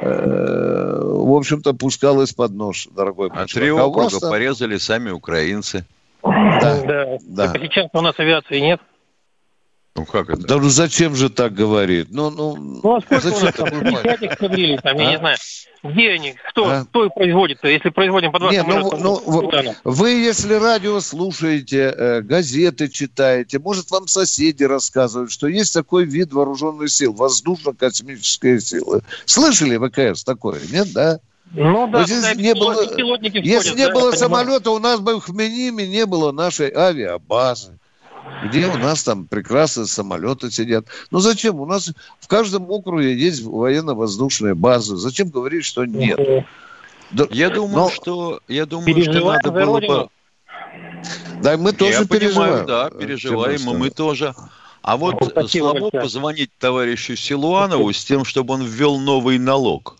э, 0.00 1.00
в 1.04 1.36
общем-то, 1.36 1.72
пускалось 1.74 2.32
под 2.32 2.50
нож, 2.50 2.88
дорогой 2.90 3.30
А 3.32 3.46
три 3.46 3.70
округа 3.70 4.18
порезали 4.18 4.76
сами 4.78 5.10
украинцы 5.10 5.67
авиации. 5.74 5.84
Да, 6.22 7.18
да. 7.26 7.52
да. 7.52 7.58
сейчас 7.60 7.88
у 7.92 8.00
нас 8.00 8.18
авиации 8.18 8.60
нет. 8.60 8.80
Ну 9.94 10.04
как 10.04 10.30
это? 10.30 10.46
Да 10.46 10.56
ну 10.58 10.68
зачем 10.68 11.16
же 11.16 11.28
так 11.28 11.54
говорит? 11.54 12.08
Ну, 12.10 12.30
ну, 12.30 12.54
ну 12.56 12.96
а 12.96 13.00
сколько 13.00 13.30
зачем 13.30 13.40
у 13.40 13.44
нас 13.46 13.54
там? 13.54 13.80
50 13.80 14.22
эскадрилей, 14.22 14.78
там, 14.78 14.96
а? 14.96 15.02
я 15.02 15.10
не 15.10 15.18
знаю. 15.18 15.36
Где 15.82 16.10
они? 16.10 16.34
Кто, 16.50 16.70
а? 16.70 16.84
кто 16.84 17.06
их 17.06 17.14
производит-то, 17.14 17.66
если 17.68 17.88
производим 17.88 18.30
по 18.30 18.38
20 18.38 18.56
Не, 18.56 18.62
ну, 18.62 18.92
ну, 18.96 19.22
вы, 19.26 19.74
вы, 19.84 20.10
если 20.10 20.54
радио 20.54 21.00
слушаете, 21.00 21.94
э, 21.96 22.20
газеты 22.20 22.88
читаете, 22.88 23.58
может, 23.58 23.90
вам 23.90 24.06
соседи 24.06 24.62
рассказывают, 24.62 25.32
что 25.32 25.48
есть 25.48 25.74
такой 25.74 26.04
вид 26.04 26.32
вооруженных 26.32 26.90
сил, 26.90 27.12
воздушно-космические 27.12 28.60
силы. 28.60 29.02
Слышали 29.24 29.78
ВКС 29.78 30.22
такое, 30.22 30.60
нет, 30.70 30.92
да? 30.92 31.18
Ну 31.52 31.88
да, 31.90 32.00
вот 32.00 32.08
если 32.08 32.40
не 32.40 32.54
было, 32.54 32.82
если 32.82 33.74
не 33.74 33.86
да, 33.86 33.92
было 33.92 34.12
самолета, 34.12 34.70
у 34.70 34.78
нас 34.78 35.00
бы 35.00 35.18
в 35.18 35.24
Хмениме 35.24 35.86
не 35.86 36.04
было 36.04 36.30
нашей 36.30 36.70
авиабазы, 36.72 37.78
где 38.44 38.66
у 38.66 38.76
нас 38.76 39.02
там 39.02 39.26
прекрасные 39.26 39.86
самолеты 39.86 40.50
сидят. 40.50 40.86
Ну 41.10 41.20
зачем? 41.20 41.58
У 41.60 41.66
нас 41.66 41.90
в 42.20 42.28
каждом 42.28 42.70
округе 42.70 43.16
есть 43.16 43.42
военно-воздушная 43.42 44.54
база. 44.54 44.96
Зачем 44.96 45.30
говорить, 45.30 45.64
что 45.64 45.86
нет? 45.86 46.18
Да, 47.10 47.24
я 47.30 47.48
думаю, 47.48 47.76
но... 47.76 47.90
что 47.90 48.40
я 48.48 48.66
думаю, 48.66 49.02
что 49.02 49.32
надо 49.32 49.50
было 49.50 49.80
бы. 49.80 50.08
Да, 51.40 51.56
мы 51.56 51.72
тоже 51.72 52.00
я 52.00 52.04
переживаем. 52.04 52.66
Понимаю, 52.66 52.66
да, 52.66 52.90
переживаем, 52.90 53.70
и 53.70 53.74
мы 53.74 53.90
тоже. 53.90 54.34
А 54.82 54.96
вот 54.96 55.34
ну, 55.34 55.48
слабо 55.48 55.90
позвонить 55.90 56.50
товарищу 56.58 57.16
Силуанову 57.16 57.92
с 57.92 58.04
тем, 58.04 58.24
чтобы 58.24 58.54
он 58.54 58.64
ввел 58.64 58.98
новый 58.98 59.38
налог. 59.38 59.96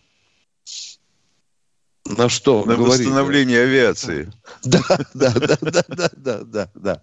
На 2.17 2.29
что? 2.29 2.65
На 2.65 2.77
говорите? 2.77 3.05
восстановление 3.05 3.63
авиации. 3.63 4.31
Да, 4.65 4.81
да, 5.15 5.33
да, 5.35 5.59
да, 5.61 5.85
да, 5.89 6.11
да, 6.17 6.39
да, 6.45 6.71
да. 6.75 7.03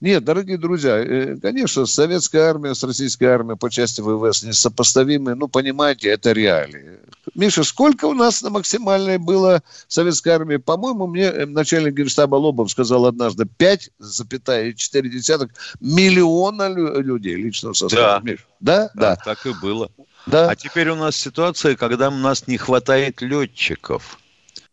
Нет, 0.00 0.24
дорогие 0.24 0.58
друзья, 0.58 0.98
э, 0.98 1.36
конечно, 1.40 1.86
советская 1.86 2.50
армия 2.50 2.74
с 2.74 2.82
российской 2.82 3.24
армией 3.24 3.56
по 3.56 3.70
части 3.70 4.00
ВВС 4.00 4.42
несопоставимы. 4.42 5.34
Ну, 5.34 5.48
понимаете, 5.48 6.08
это 6.08 6.32
реалии. 6.32 6.98
Миша, 7.34 7.64
сколько 7.64 8.04
у 8.06 8.12
нас 8.12 8.42
на 8.42 8.50
максимальной 8.50 9.18
было 9.18 9.62
советской 9.88 10.30
армии? 10.30 10.56
По-моему, 10.56 11.06
мне 11.06 11.24
э, 11.24 11.46
начальник 11.46 11.94
генштаба 11.94 12.36
Лобов 12.36 12.70
сказал 12.70 13.06
однажды 13.06 13.44
5,4 13.44 15.50
миллиона 15.80 16.68
людей 16.68 17.36
личного 17.36 17.72
состава. 17.72 18.20
Да. 18.20 18.30
Миш, 18.30 18.46
да? 18.60 18.90
Да, 18.94 19.14
да. 19.14 19.16
Так 19.16 19.46
и 19.46 19.54
было. 19.54 19.90
Да. 20.26 20.50
А 20.50 20.56
теперь 20.56 20.90
у 20.90 20.96
нас 20.96 21.16
ситуация, 21.16 21.76
когда 21.76 22.08
у 22.08 22.16
нас 22.16 22.46
не 22.46 22.58
хватает 22.58 23.22
летчиков. 23.22 24.18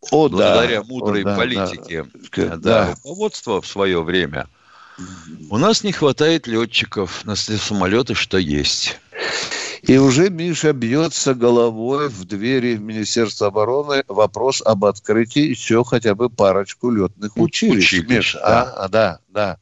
О, 0.10 0.30
благодаря 0.30 0.82
да. 0.82 0.88
мудрой 0.88 1.22
О, 1.22 1.26
да, 1.26 1.36
политике 1.36 2.06
да. 2.36 2.48
Да, 2.48 2.58
да. 2.58 2.90
руководства 2.92 3.62
в 3.62 3.68
свое 3.68 4.02
время. 4.02 4.48
У 5.50 5.58
нас 5.58 5.84
не 5.84 5.92
хватает 5.92 6.48
летчиков 6.48 7.26
на 7.26 7.36
самолеты, 7.36 8.14
что 8.16 8.38
есть. 8.38 9.00
И 9.82 9.98
уже 9.98 10.30
Миша 10.30 10.74
бьется 10.74 11.34
головой 11.34 12.08
в 12.10 12.26
двери 12.26 12.76
Министерства 12.76 13.48
обороны 13.48 14.04
вопрос 14.08 14.62
об 14.64 14.86
открытии 14.86 15.42
еще 15.42 15.84
хотя 15.84 16.14
бы 16.14 16.30
парочку 16.30 16.92
летных 16.92 17.36
училищ. 17.36 17.94
училищ 17.94 18.08
Миша, 18.08 18.40
да. 18.40 18.62
А, 18.62 18.86
а, 18.86 18.90
да, 18.90 19.20
да. 19.30 19.58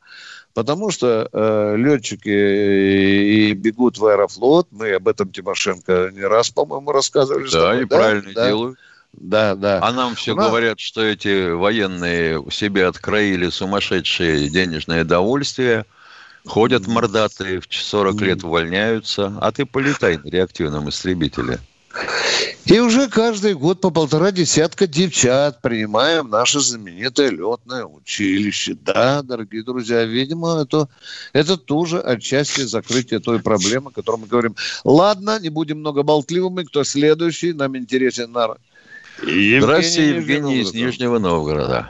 Потому 0.54 0.92
что 0.92 1.30
э, 1.32 1.76
летчики 1.78 2.28
и, 2.28 3.52
и 3.52 3.54
бегут 3.54 3.98
в 3.98 4.06
аэрофлот. 4.06 4.68
Мы 4.72 4.92
об 4.92 5.08
этом 5.08 5.32
Тимошенко 5.32 6.12
не 6.14 6.24
раз, 6.24 6.50
по-моему, 6.50 6.92
рассказывали. 6.92 7.50
Да, 7.50 7.70
тобой, 7.70 7.84
и 7.84 7.86
да? 7.86 7.96
правильно 7.96 8.34
да? 8.34 8.48
делают. 8.48 8.80
Да, 9.14 9.56
да. 9.56 9.80
А 9.82 9.92
нам 9.92 10.16
все 10.16 10.36
нас... 10.36 10.48
говорят, 10.48 10.80
что 10.80 11.02
эти 11.02 11.52
военные 11.52 12.44
себе 12.52 12.86
откроили 12.86 13.50
сумасшедшие 13.50 14.50
денежное 14.50 15.04
довольствие, 15.04 15.86
ходят 16.46 16.88
мордатые, 16.88 17.60
в 17.60 17.68
40 17.70 18.22
лет 18.22 18.44
увольняются, 18.44 19.38
а 19.42 19.52
ты 19.52 19.66
полетай 19.66 20.18
на 20.18 20.30
реактивном 20.30 20.90
истребителе. 20.90 21.60
И 22.66 22.80
уже 22.80 23.08
каждый 23.08 23.56
год 23.56 23.82
по 23.82 23.90
полтора 23.90 24.32
десятка 24.32 24.86
девчат 24.86 25.60
принимаем 25.60 26.28
в 26.28 26.30
наше 26.30 26.60
знаменитое 26.60 27.32
летное 27.32 27.84
училище. 27.84 28.78
Да, 28.80 29.24
дорогие 29.24 29.64
друзья, 29.64 30.06
видимо, 30.06 30.62
это, 30.62 30.88
это 31.34 31.58
тоже 31.58 32.00
отчасти 32.00 32.62
закрытие 32.62 33.22
той 33.22 33.40
проблемы, 33.40 33.90
о 33.90 33.94
которой 33.94 34.22
мы 34.22 34.28
говорим. 34.28 34.56
Ладно, 34.84 35.40
не 35.40 35.50
будем 35.50 35.80
много 35.80 36.04
болтливыми. 36.04 36.64
Кто 36.64 36.84
следующий? 36.84 37.54
Нам 37.54 37.76
интересен 37.76 38.32
на... 38.32 38.56
Евгений 39.22 39.60
Здравствуйте, 39.60 40.16
Евгений 40.16 40.62
из 40.62 40.74
Нижнего 40.74 41.20
Новгорода. 41.20 41.90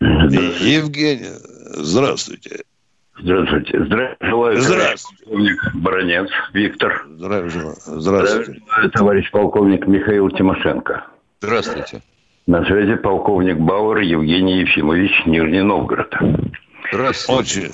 Евгений, 0.00 1.30
здравствуйте. 1.76 2.64
Здравствуйте. 3.18 3.84
Здравия 3.84 4.16
желаю. 4.20 4.60
Здравствуйте. 4.60 5.24
Полковник 5.24 5.74
Баранец 5.74 6.30
Виктор. 6.52 7.06
Здравия 7.16 7.48
желаю. 7.48 7.76
Здравствуйте. 7.84 8.60
Здравия 8.66 8.90
товарищ 8.90 9.30
полковник 9.30 9.86
Михаил 9.86 10.30
Тимошенко. 10.30 11.04
Здравствуйте. 11.40 12.02
На 12.46 12.64
связи 12.66 12.96
полковник 12.96 13.58
Бауэр 13.58 14.00
Евгений 14.00 14.60
Ефимович, 14.60 15.12
Нижний 15.26 15.62
Новгород. 15.62 16.14
Здравствуйте. 16.92 17.70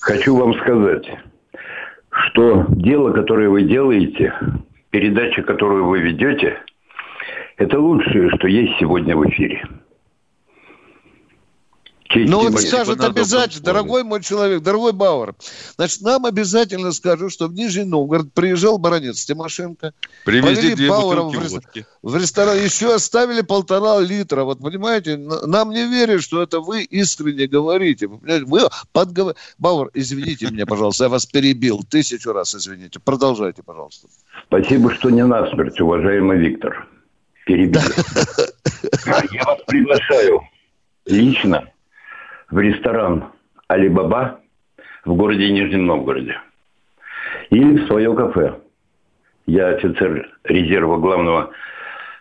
Хочу 0.00 0.36
вам 0.36 0.54
сказать, 0.54 1.06
что 2.10 2.66
дело, 2.70 3.12
которое 3.12 3.48
вы 3.48 3.62
делаете, 3.62 4.34
передача, 4.90 5.42
которую 5.42 5.86
вы 5.86 6.00
ведете, 6.00 6.58
это 7.60 7.78
лучшее, 7.78 8.30
что 8.36 8.48
есть 8.48 8.72
сегодня 8.80 9.14
в 9.14 9.28
эфире. 9.28 9.62
Ну, 12.12 12.40
вот 12.40 12.60
скажут 12.60 13.04
обязательно, 13.04 13.62
дорогой 13.62 14.02
мой 14.02 14.20
человек, 14.20 14.62
дорогой 14.62 14.92
Бауэр, 14.92 15.34
значит, 15.76 16.00
нам 16.00 16.26
обязательно 16.26 16.90
скажут, 16.90 17.30
что 17.30 17.46
в 17.46 17.52
Нижний 17.52 17.84
Новгород 17.84 18.32
приезжал 18.32 18.78
баронец 18.78 19.24
Тимошенко. 19.24 19.92
Привезли 20.24 20.74
две 20.74 20.88
Бауэра 20.88 21.22
в, 21.22 21.34
рес... 21.34 21.56
в 22.02 22.16
ресторан, 22.16 22.56
еще 22.56 22.92
оставили 22.92 23.42
полтора 23.42 24.00
литра. 24.00 24.42
Вот, 24.42 24.58
понимаете, 24.58 25.18
нам 25.18 25.70
не 25.70 25.86
верят, 25.86 26.22
что 26.22 26.42
это 26.42 26.58
вы 26.58 26.82
искренне 26.82 27.46
говорите. 27.46 28.08
Вы 28.08 28.60
подгов... 28.92 29.36
Бауэр, 29.58 29.90
извините 29.94 30.48
меня, 30.50 30.66
пожалуйста, 30.66 31.04
я 31.04 31.10
вас 31.10 31.26
перебил. 31.26 31.84
Тысячу 31.88 32.32
раз 32.32 32.56
извините. 32.56 32.98
Продолжайте, 32.98 33.62
пожалуйста. 33.62 34.08
Спасибо, 34.48 34.92
что 34.94 35.10
не 35.10 35.24
насмерть, 35.24 35.80
уважаемый 35.80 36.38
Виктор. 36.38 36.88
Перебил. 37.46 37.80
Я 39.32 39.44
вас 39.44 39.62
приглашаю 39.66 40.40
лично 41.06 41.68
в 42.50 42.58
ресторан 42.58 43.32
«Алибаба» 43.68 44.40
в 45.04 45.14
городе 45.14 45.50
Нижнем 45.50 45.86
Новгороде. 45.86 46.38
Или 47.50 47.78
в 47.78 47.86
свое 47.86 48.14
кафе. 48.14 48.60
Я 49.46 49.68
офицер 49.68 50.28
резерва 50.44 50.98
главного 50.98 51.50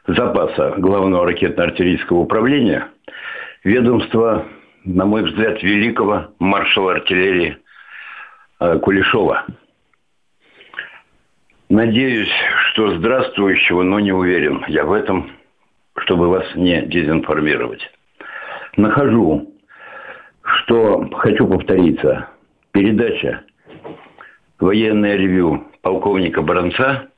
запаса 0.07 0.75
главного 0.77 1.25
ракетно-артиллерийского 1.25 2.17
управления 2.17 2.87
ведомства, 3.63 4.45
на 4.83 5.05
мой 5.05 5.23
взгляд, 5.23 5.61
великого 5.61 6.33
маршала 6.39 6.93
артиллерии 6.93 7.57
э, 8.59 8.79
Кулешова. 8.79 9.45
Надеюсь, 11.69 12.31
что 12.71 12.97
здравствующего, 12.97 13.83
но 13.83 13.99
не 13.99 14.11
уверен 14.11 14.65
я 14.67 14.85
в 14.85 14.91
этом, 14.91 15.31
чтобы 15.97 16.29
вас 16.29 16.45
не 16.55 16.81
дезинформировать. 16.81 17.81
Нахожу 18.75 19.49
что 20.69 21.07
хочу 21.13 21.47
повториться. 21.47 22.27
Передача 22.71 23.43
«Военное 24.59 25.15
ревю» 25.15 25.67
полковника 25.81 26.41
Баранца 26.41 27.09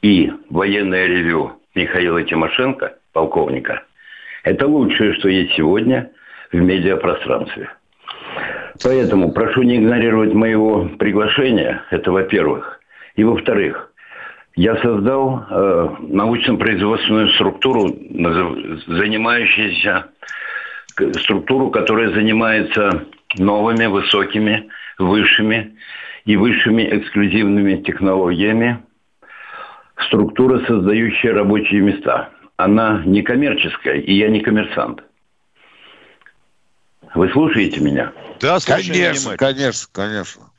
и 0.00 0.32
«Военное 0.50 1.06
ревю» 1.06 1.52
Михаила 1.74 2.22
Тимошенко, 2.22 2.98
полковника, 3.12 3.84
это 4.44 4.66
лучшее, 4.66 5.14
что 5.14 5.28
есть 5.28 5.54
сегодня 5.54 6.10
в 6.50 6.56
медиапространстве. 6.56 7.70
Поэтому 8.82 9.32
прошу 9.32 9.62
не 9.62 9.76
игнорировать 9.76 10.34
моего 10.34 10.86
приглашения, 10.98 11.82
это 11.90 12.12
во-первых. 12.12 12.81
И 13.16 13.24
во-вторых, 13.24 13.92
я 14.54 14.76
создал 14.82 15.46
э, 15.48 15.88
научно-производственную 16.00 17.30
структуру, 17.30 17.88
занимающуюся 18.86 20.08
структуру, 21.22 21.70
которая 21.70 22.12
занимается 22.12 23.06
новыми, 23.38 23.86
высокими, 23.86 24.68
высшими 24.98 25.76
и 26.24 26.36
высшими 26.36 26.82
эксклюзивными 26.82 27.82
технологиями. 27.82 28.82
Структура, 30.06 30.64
создающая 30.66 31.32
рабочие 31.32 31.80
места. 31.80 32.30
Она 32.56 33.02
не 33.06 33.22
коммерческая, 33.22 34.00
и 34.00 34.12
я 34.12 34.28
не 34.28 34.40
коммерсант. 34.40 35.02
Вы 37.14 37.30
слушаете 37.30 37.80
меня? 37.80 38.12
Да, 38.40 38.58
конечно, 38.66 39.36
конечно, 39.36 39.88
конечно. 39.92 40.51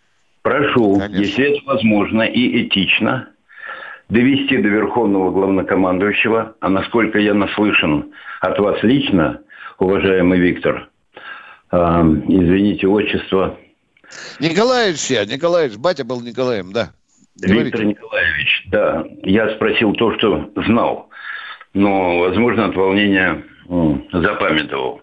Прошу, 0.44 1.00
конечно. 1.00 1.18
если 1.18 1.58
это 1.58 1.66
возможно 1.66 2.22
и 2.24 2.68
этично, 2.68 3.30
довести 4.10 4.58
до 4.58 4.68
Верховного 4.68 5.32
Главнокомандующего, 5.32 6.56
а 6.60 6.70
насколько 6.70 7.18
я 7.18 7.34
наслышан 7.34 8.12
от 8.42 8.60
вас 8.60 8.84
лично, 8.84 9.40
уважаемый 9.80 10.40
Виктор, 10.40 10.90
э, 11.72 11.78
извините, 11.78 12.88
отчество. 12.88 13.58
Николаевич 14.42 15.10
я, 15.10 15.26
Николаевич, 15.26 15.78
батя 15.78 16.04
был 16.04 16.22
Николаем, 16.22 16.74
да. 16.74 16.92
Говорите. 17.38 17.64
Виктор 17.64 17.86
Николаевич, 17.86 18.68
да, 18.68 19.06
я 19.24 19.50
спросил 19.56 19.94
то, 19.94 20.14
что 20.18 20.52
знал, 20.68 21.10
но, 21.74 22.20
возможно, 22.20 22.66
от 22.66 22.76
волнения 22.76 23.44
запамятовал. 24.12 25.03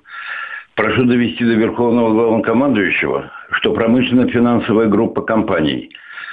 Прошу 0.80 1.04
довести 1.04 1.44
до 1.44 1.56
Верховного 1.56 2.10
Главнокомандующего, 2.10 3.30
что 3.50 3.74
промышленно-финансовая 3.74 4.86
группа 4.86 5.20
компаний, 5.20 5.90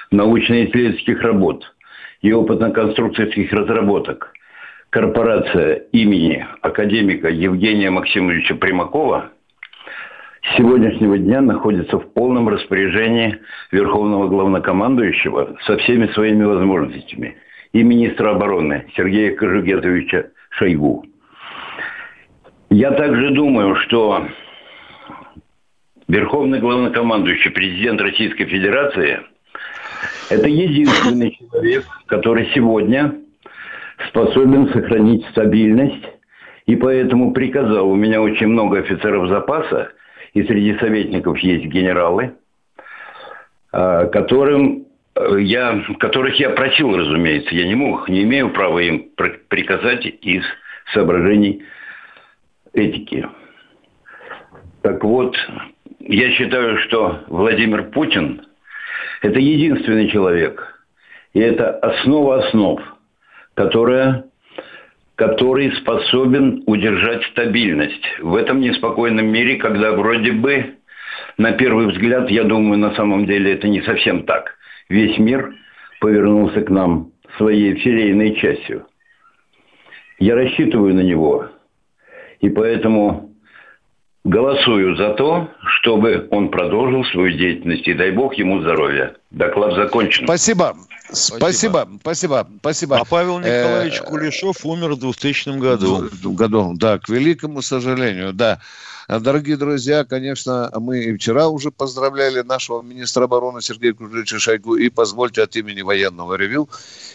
научно-исследовательских 0.09 1.21
работ 1.21 1.75
и 2.21 2.31
опытно-конструкторских 2.31 3.51
разработок 3.51 4.31
корпорация 4.89 5.83
имени 5.91 6.47
академика 6.61 7.27
Евгения 7.27 7.89
Максимовича 7.89 8.55
Примакова 8.55 9.31
с 10.43 10.55
сегодняшнего 10.55 11.17
дня 11.17 11.41
находится 11.41 11.99
в 11.99 12.13
полном 12.13 12.47
распоряжении 12.47 13.39
Верховного 13.73 14.29
Главнокомандующего 14.29 15.57
со 15.65 15.75
всеми 15.75 16.07
своими 16.13 16.45
возможностями 16.45 17.35
и 17.73 17.83
министра 17.83 18.31
обороны 18.31 18.85
Сергея 18.95 19.35
Кожугетовича 19.35 20.27
Шойгу. 20.51 21.03
Я 22.69 22.91
также 22.91 23.31
думаю, 23.31 23.75
что 23.77 24.27
Верховный 26.07 26.59
главнокомандующий, 26.59 27.51
президент 27.51 28.01
Российской 28.01 28.45
Федерации, 28.45 29.21
это 30.29 30.47
единственный 30.47 31.37
человек, 31.39 31.85
который 32.07 32.49
сегодня 32.53 33.15
способен 34.09 34.69
сохранить 34.73 35.25
стабильность, 35.27 36.03
и 36.65 36.75
поэтому 36.75 37.31
приказал, 37.31 37.89
у 37.89 37.95
меня 37.95 38.21
очень 38.21 38.47
много 38.47 38.79
офицеров 38.79 39.29
запаса, 39.29 39.89
и 40.33 40.43
среди 40.43 40.77
советников 40.77 41.37
есть 41.39 41.65
генералы, 41.65 42.35
а, 43.71 44.05
которым 44.07 44.85
э, 45.15 45.37
я, 45.39 45.81
которых 45.99 46.35
я 46.39 46.49
просил, 46.49 46.95
разумеется, 46.95 47.55
я 47.55 47.65
не 47.65 47.75
мог, 47.75 48.09
не 48.09 48.23
имею 48.23 48.51
права 48.51 48.79
им 48.79 49.09
приказать 49.47 50.05
из 50.05 50.43
соображений 50.93 51.63
этики. 52.77 53.27
Так 54.81 55.03
вот, 55.03 55.35
я 55.99 56.31
считаю, 56.31 56.77
что 56.79 57.23
Владимир 57.27 57.89
Путин– 57.89 58.41
это 59.21 59.39
единственный 59.39 60.09
человек, 60.09 60.81
и 61.33 61.39
это 61.39 61.71
основа 61.79 62.45
основ, 62.45 62.79
которая, 63.55 64.25
который 65.15 65.71
способен 65.77 66.63
удержать 66.67 67.23
стабильность 67.31 68.05
в 68.21 68.35
этом 68.35 68.61
неспокойном 68.61 69.25
мире, 69.27 69.57
когда 69.57 69.91
вроде 69.93 70.31
бы, 70.31 70.75
на 71.37 71.53
первый 71.53 71.87
взгляд, 71.87 72.29
я 72.29 72.43
думаю, 72.43 72.79
на 72.79 72.93
самом 72.95 73.25
деле 73.25 73.53
это 73.53 73.67
не 73.67 73.81
совсем 73.81 74.23
так. 74.23 74.55
Весь 74.89 75.17
мир 75.17 75.53
повернулся 75.99 76.61
к 76.61 76.69
нам 76.69 77.11
своей 77.37 77.75
филейной 77.75 78.35
частью. 78.35 78.85
Я 80.19 80.35
рассчитываю 80.35 80.93
на 80.93 81.01
него– 81.01 81.49
и 82.39 82.49
поэтому 82.49 83.31
голосую 84.23 84.97
за 84.97 85.13
то, 85.13 85.49
чтобы 85.79 86.27
он 86.31 86.49
продолжил 86.49 87.05
свою 87.05 87.31
деятельность. 87.37 87.87
И 87.87 87.93
дай 87.93 88.11
бог 88.11 88.35
ему 88.35 88.61
здоровья. 88.61 89.15
Доклад 89.31 89.75
закончен. 89.75 90.25
Спасибо. 90.25 90.75
Спасибо, 91.09 91.87
спасибо, 92.01 92.47
спасибо. 92.59 92.97
А 92.97 93.05
Павел 93.05 93.39
Николаевич 93.39 94.01
э, 94.01 94.03
Кулешов 94.03 94.65
умер 94.65 94.95
в 94.95 94.99
2000 94.99 95.57
году. 95.57 96.09
В 96.11 96.33
году, 96.33 96.73
да, 96.75 96.99
к 96.99 97.07
великому 97.07 97.61
сожалению, 97.61 98.33
да. 98.33 98.59
Дорогие 99.07 99.55
друзья, 99.55 100.03
конечно, 100.03 100.69
мы 100.81 100.99
и 100.99 101.15
вчера 101.15 101.47
уже 101.47 101.71
поздравляли 101.71 102.41
нашего 102.41 102.81
министра 102.81 103.23
обороны 103.23 103.61
Сергея 103.61 103.93
Кужевича 103.93 104.37
Шойгу. 104.37 104.75
И 104.75 104.89
позвольте 104.89 105.43
от 105.43 105.55
имени 105.55 105.81
военного 105.81 106.33
ревю 106.33 106.67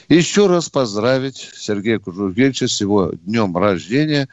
еще 0.08 0.46
раз 0.46 0.70
поздравить 0.70 1.50
Сергея 1.54 1.98
Кужевича 1.98 2.66
с 2.66 2.80
его 2.80 3.12
днем 3.24 3.54
рождения. 3.58 4.28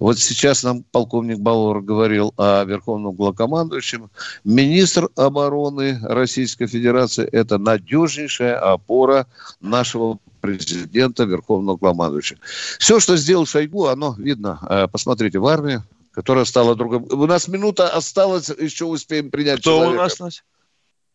Вот 0.00 0.18
сейчас 0.18 0.64
нам 0.64 0.82
полковник 0.82 1.38
Балор 1.38 1.80
говорил 1.80 2.34
о 2.36 2.64
верховном 2.64 3.14
главкомандующем. 3.14 4.10
Министр 4.42 5.08
обороны 5.14 6.00
Российской 6.02 6.66
Федерации– 6.66 7.24
это 7.32 7.58
надежнейшая 7.58 8.58
опора 8.58 9.28
нашего 9.60 10.18
президента, 10.40 11.22
верховного 11.22 11.76
главнокомандующего. 11.76 12.40
Все, 12.80 12.98
что 12.98 13.16
сделал 13.16 13.46
Шойгу, 13.46 13.86
оно 13.86 14.16
видно. 14.18 14.58
Э, 14.68 14.88
посмотрите, 14.88 15.38
в 15.38 15.46
армии 15.46 15.82
которая 16.16 16.46
стала 16.46 16.74
другом. 16.74 17.04
У 17.10 17.26
нас 17.26 17.46
минута 17.46 17.88
осталась, 17.88 18.48
еще 18.48 18.86
успеем 18.86 19.30
принять 19.30 19.60
Кто 19.60 19.82
человека. 19.82 20.00
у 20.20 20.24
нас? 20.24 20.44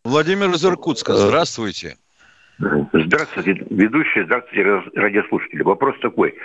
Владимир 0.05 0.49
из 0.51 0.63
Иркутска. 0.63 1.13
Э, 1.13 1.15
здравствуйте. 1.15 1.97
Здравствуйте, 2.93 3.65
ведущие, 3.71 4.25
здравствуйте, 4.25 4.61
радиослушатели. 4.93 5.63
Вопрос 5.63 5.95
такой. 6.01 6.35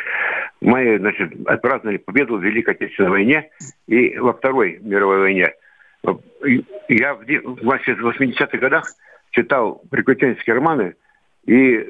Мы, 0.63 0.99
значит, 0.99 1.35
отпраздновали 1.47 1.99
победу 1.99 2.39
в 2.39 2.43
Великой 2.43 2.71
Отечественной 2.75 3.11
войне 3.11 3.51
и 3.87 4.17
во 4.19 4.33
Второй 4.33 4.79
мировой 4.79 5.19
войне. 5.19 5.53
Я 6.89 7.15
в 7.15 7.21
80-х 7.21 8.57
годах 8.57 8.87
читал 9.33 9.83
приключенческие 9.91 10.57
романы 10.57 10.95
и 11.45 11.87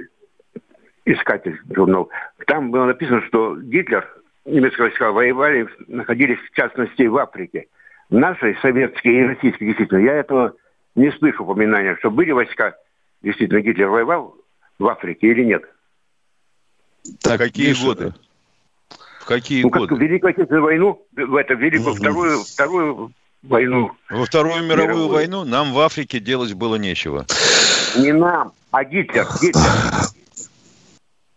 «Искатель» 1.04 1.60
журнал. 1.70 2.10
Там 2.48 2.72
было 2.72 2.86
написано, 2.86 3.22
что 3.28 3.56
Гитлер 3.56 4.15
немецкие 4.46 4.84
войска 4.84 5.12
воевали, 5.12 5.68
находились 5.88 6.38
в 6.38 6.54
частности 6.54 7.02
в 7.02 7.16
Африке. 7.16 7.66
Наши 8.08 8.56
советские 8.62 9.20
и 9.20 9.26
российские, 9.26 9.68
действительно, 9.68 9.98
я 9.98 10.14
этого 10.14 10.54
не 10.94 11.10
слышу 11.12 11.44
упоминания, 11.44 11.96
что 11.98 12.10
были 12.10 12.30
войска, 12.30 12.76
действительно, 13.22 13.60
Гитлер 13.60 13.88
воевал 13.88 14.36
в 14.78 14.86
Африке 14.86 15.28
или 15.28 15.44
нет. 15.44 15.64
Так, 17.20 17.38
какие 17.38 17.68
Миша, 17.68 17.84
годы? 17.84 18.14
В 19.20 19.26
какие 19.26 19.62
ну, 19.62 19.70
годы? 19.70 19.88
Как 19.88 19.98
Великую 19.98 20.30
Отечественную 20.30 20.64
войну, 20.64 21.06
в 21.12 21.36
это 21.36 21.54
Великую, 21.54 21.90
угу. 21.90 21.98
вторую, 21.98 22.38
вторую 22.38 23.12
войну. 23.42 23.92
Во 24.10 24.24
Вторую 24.24 24.62
мировую, 24.64 24.86
мировую 24.86 25.08
войну 25.08 25.44
нам 25.44 25.72
в 25.72 25.80
Африке 25.80 26.20
делать 26.20 26.54
было 26.54 26.76
нечего. 26.76 27.26
Не 27.96 28.12
нам, 28.12 28.52
а 28.70 28.84
Гитлер. 28.84 29.26
Гитлер. 29.40 29.62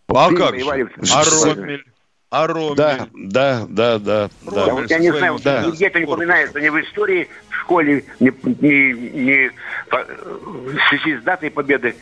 А 0.07 0.33
как 0.33 0.59
же? 0.59 0.89
А 1.13 1.23
Роммель? 1.45 1.83
А 2.31 2.45
Ромель? 2.45 2.75
Да, 2.75 3.07
да, 3.13 3.65
да, 3.67 3.97
да. 3.97 4.29
Ромель, 4.45 4.87
да. 4.87 4.95
Я 4.95 4.99
не 4.99 5.11
знаю, 5.11 5.39
да. 5.43 5.63
нигде 5.63 5.87
это 5.87 5.99
не 5.99 6.05
упоминается 6.05 6.61
ни 6.61 6.69
в 6.69 6.79
истории, 6.79 7.27
в 7.49 7.55
школе, 7.55 8.03
ни, 8.19 8.29
ни, 8.29 8.91
ни 9.19 9.51
в 9.89 10.89
связи 10.89 11.17
с 11.17 11.23
датой 11.23 11.49
победы. 11.49 11.95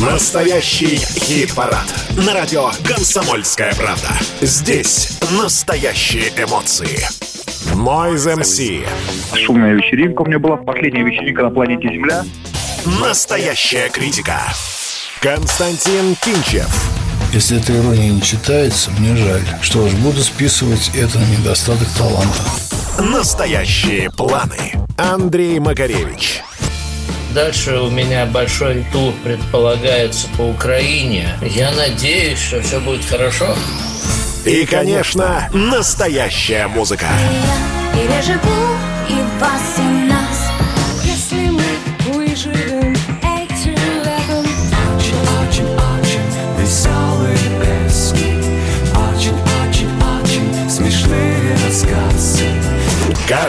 Настоящий 0.00 0.96
хит-парад. 0.96 1.86
На 2.24 2.34
радио 2.34 2.70
«Комсомольская 2.86 3.74
правда». 3.74 4.08
Здесь 4.40 5.18
настоящие 5.32 6.28
эмоции. 6.36 7.08
Noise 7.74 8.36
MC. 8.38 8.86
Шумная 9.36 9.74
вечеринка 9.74 10.22
у 10.22 10.26
меня 10.26 10.38
была. 10.38 10.56
Последняя 10.56 11.02
вечеринка 11.02 11.42
на 11.42 11.50
планете 11.50 11.88
Земля. 11.88 12.24
Настоящая 13.00 13.88
критика. 13.88 14.40
Константин 15.20 16.14
Кинчев. 16.16 17.05
Если 17.36 17.60
эта 17.60 17.76
ирония 17.76 18.12
не 18.12 18.22
читается, 18.22 18.90
мне 18.92 19.14
жаль. 19.14 19.42
Что 19.60 19.86
ж, 19.86 19.92
буду 19.96 20.22
списывать 20.22 20.90
это 20.94 21.18
на 21.18 21.24
недостаток 21.26 21.86
таланта. 21.90 22.38
Настоящие 22.98 24.10
планы. 24.10 24.72
Андрей 24.96 25.58
Макаревич. 25.58 26.40
Дальше 27.34 27.76
у 27.76 27.90
меня 27.90 28.24
большой 28.24 28.86
тур 28.90 29.12
предполагается 29.22 30.28
по 30.38 30.44
Украине. 30.44 31.28
Я 31.42 31.72
надеюсь, 31.72 32.38
что 32.38 32.62
все 32.62 32.80
будет 32.80 33.04
хорошо. 33.04 33.54
И, 34.46 34.64
конечно, 34.64 35.50
настоящая 35.52 36.68
музыка. 36.68 37.04
Я 37.04 38.00
переживу 38.00 38.64
и 39.10 39.40
вас, 39.42 39.74
и 39.76 39.82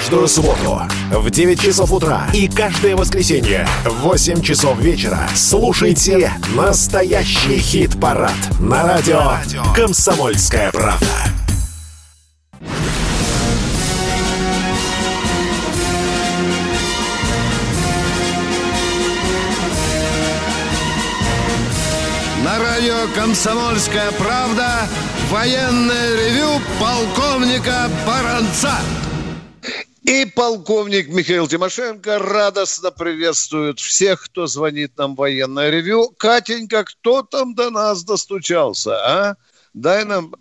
Каждую 0.07 0.29
субботу 0.29 0.81
в 1.11 1.29
9 1.29 1.61
часов 1.61 1.91
утра 1.91 2.29
и 2.33 2.47
каждое 2.47 2.95
воскресенье 2.95 3.67
в 3.83 4.03
8 4.03 4.41
часов 4.41 4.79
вечера 4.79 5.19
слушайте 5.35 6.31
настоящий 6.55 7.59
хит-парад 7.59 8.31
на 8.61 8.83
радио 8.83 9.33
«Комсомольская 9.75 10.71
правда». 10.71 11.05
На 22.45 22.59
радио 22.59 23.13
«Комсомольская 23.13 24.13
правда» 24.13 24.87
военное 25.29 26.15
ревю 26.15 26.61
полковника 26.79 27.89
Баранца. 28.07 28.71
И 30.07 30.25
полковник 30.25 31.09
Михаил 31.09 31.49
Тимошенко 31.49 32.17
радостно 32.17 32.91
приветствует 32.91 33.77
всех, 33.77 34.23
кто 34.23 34.47
звонит 34.47 34.97
нам 34.97 35.15
в 35.15 35.17
военное 35.17 35.69
ревю. 35.69 36.11
Катенька, 36.17 36.85
кто 36.85 37.23
там 37.23 37.53
до 37.55 37.69
нас 37.71 38.05
достучался, 38.05 38.95
а? 39.05 39.35
Дай 39.73 40.05
нам... 40.05 40.33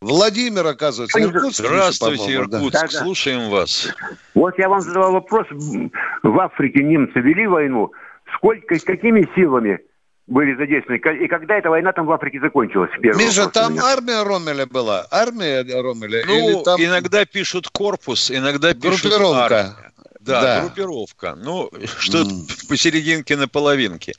Владимир, 0.00 0.66
оказывается, 0.66 1.20
Иркутск. 1.20 1.58
Здравствуйте. 1.58 2.36
Иркутск. 2.36 2.72
Да. 2.72 2.88
Слушаем 2.88 3.50
вас. 3.50 3.94
Вот 4.34 4.58
я 4.58 4.70
вам 4.70 4.80
задавал 4.80 5.12
вопрос. 5.12 5.46
В 5.50 6.40
Африке 6.40 6.82
немцы 6.82 7.20
вели 7.20 7.46
войну. 7.46 7.92
Сколько, 8.34 8.76
и 8.76 8.78
с 8.78 8.84
какими 8.84 9.28
силами 9.34 9.78
были 10.26 10.54
задействованы? 10.56 10.98
И 11.24 11.28
когда 11.28 11.56
эта 11.56 11.70
война 11.70 11.92
там 11.92 12.06
в 12.06 12.12
Африке 12.12 12.40
закончилась? 12.40 12.90
Миша, 12.98 13.48
там 13.48 13.72
меня. 13.74 13.84
армия 13.84 14.22
Ромеля 14.22 14.66
была? 14.66 15.06
Армия 15.10 15.62
Ромеля? 15.62 16.24
Ну, 16.26 16.34
Или 16.58 16.64
там 16.64 16.80
иногда 16.82 17.24
пишут 17.24 17.68
корпус, 17.68 18.30
иногда 18.30 18.74
пишут 18.74 19.02
группировка? 19.12 19.44
армия. 19.44 19.92
Да, 20.20 20.40
Да. 20.42 20.60
группировка. 20.62 21.34
Ну, 21.36 21.70
что 21.98 22.22
М. 22.22 22.46
посерединке 22.68 23.36
на 23.36 23.46
половинке. 23.46 24.14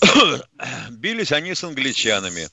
Бились 0.90 1.32
они 1.32 1.54
с 1.54 1.62
англичанами. 1.64 2.48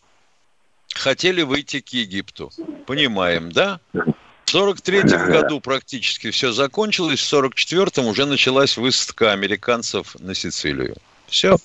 Хотели 0.94 1.42
выйти 1.42 1.80
к 1.82 1.90
Египту. 1.90 2.52
Понимаем, 2.86 3.52
да? 3.52 3.80
В 3.94 4.52
43 4.52 5.02
году 5.28 5.60
практически 5.60 6.32
все 6.32 6.52
закончилось, 6.52 7.20
в 7.20 7.34
44-м 7.34 8.06
уже 8.08 8.26
началась 8.26 8.78
высадка 8.78 9.32
американцев 9.32 10.16
на 10.20 10.36
Сицилию. 10.36 10.96
Все. 11.28 11.58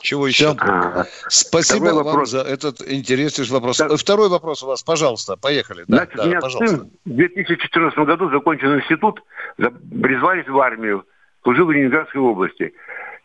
Чего 0.00 0.26
еще? 0.26 0.54
А, 0.58 1.04
Спасибо 1.28 1.86
Второй 1.86 1.94
вам 1.96 2.04
вопрос. 2.06 2.30
за 2.30 2.40
этот 2.40 2.80
интересный 2.82 3.44
вопрос. 3.50 3.78
Да. 3.78 3.96
Второй 3.96 4.28
вопрос 4.28 4.62
у 4.62 4.66
вас, 4.66 4.82
пожалуйста, 4.82 5.36
поехали. 5.36 5.84
Да, 5.88 5.96
Значит, 5.98 6.16
да, 6.16 6.22
у 6.22 6.26
меня 6.26 6.40
пожалуйста. 6.40 6.76
сын 6.76 6.90
в 7.04 7.10
2014 7.10 7.98
году 8.00 8.30
закончил 8.30 8.74
институт, 8.76 9.22
призвались 9.56 10.46
в 10.48 10.58
армию, 10.58 11.04
служил 11.42 11.66
в 11.66 11.72
Ленинградской 11.72 12.20
области. 12.20 12.74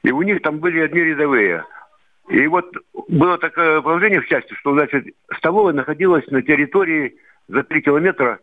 И 0.03 0.11
у 0.11 0.21
них 0.21 0.41
там 0.41 0.59
были 0.59 0.79
одни 0.79 1.01
рядовые. 1.01 1.63
И 2.29 2.47
вот 2.47 2.65
было 3.09 3.37
такое 3.37 3.81
положение 3.81 4.21
в 4.21 4.27
части, 4.27 4.53
что, 4.55 4.73
значит, 4.73 5.05
столовая 5.37 5.73
находилась 5.73 6.25
на 6.27 6.41
территории 6.41 7.15
за 7.47 7.63
три 7.63 7.81
километра 7.81 8.39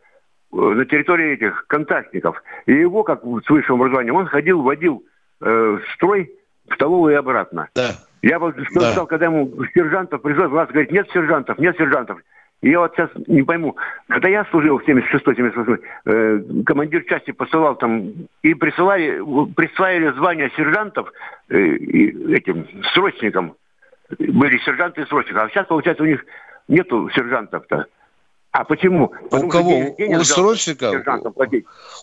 э, 0.53 0.57
на 0.57 0.85
территории 0.85 1.33
этих 1.35 1.67
контактников. 1.67 2.43
И 2.67 2.73
его, 2.73 3.03
как 3.03 3.23
с 3.23 3.49
высшим 3.51 3.77
образованием, 3.77 4.17
он 4.17 4.27
ходил, 4.27 4.63
водил 4.63 5.03
э, 5.41 5.79
строй 5.95 6.31
в 6.69 6.75
столовую 6.75 7.15
и 7.15 7.17
обратно. 7.17 7.69
Да. 7.75 7.93
Я 8.23 8.39
вот 8.39 8.55
что 8.55 8.81
Да. 8.81 8.87
сказал, 8.91 9.07
когда 9.07 9.27
ему 9.27 9.51
сержантов 9.75 10.23
призвал, 10.23 10.49
власть 10.49 10.71
говорит, 10.73 10.91
нет 10.91 11.09
сержантов, 11.13 11.59
нет 11.59 11.77
сержантов. 11.77 12.21
И 12.61 12.71
я 12.71 12.81
вот 12.81 12.93
сейчас 12.97 13.11
не 13.29 13.43
пойму, 13.43 13.77
когда 14.09 14.29
я 14.29 14.45
служил 14.47 14.79
в 14.79 14.85
76-78, 14.85 15.79
э, 16.07 16.41
командир 16.67 17.05
части 17.05 17.31
посылал 17.31 17.77
там, 17.77 18.11
и 18.43 18.55
присылали, 18.55 19.21
присваивали 19.55 20.13
звания 20.17 20.51
сержантов 20.57 21.13
э, 21.51 21.57
и 21.57 22.35
этим 22.35 22.67
срочникам. 22.95 23.55
Были 24.19 24.59
сержанты 24.59 25.03
и 25.03 25.07
срочники. 25.07 25.37
А 25.37 25.49
сейчас, 25.51 25.67
получается, 25.67 26.03
у 26.03 26.07
них 26.07 26.25
нету 26.67 27.09
сержантов-то. 27.11 27.87
А 28.59 28.65
почему? 28.65 29.13
Потому 29.31 29.53
что 29.53 29.59
кого? 29.59 29.95
У 30.19 30.25
срочников? 30.25 30.93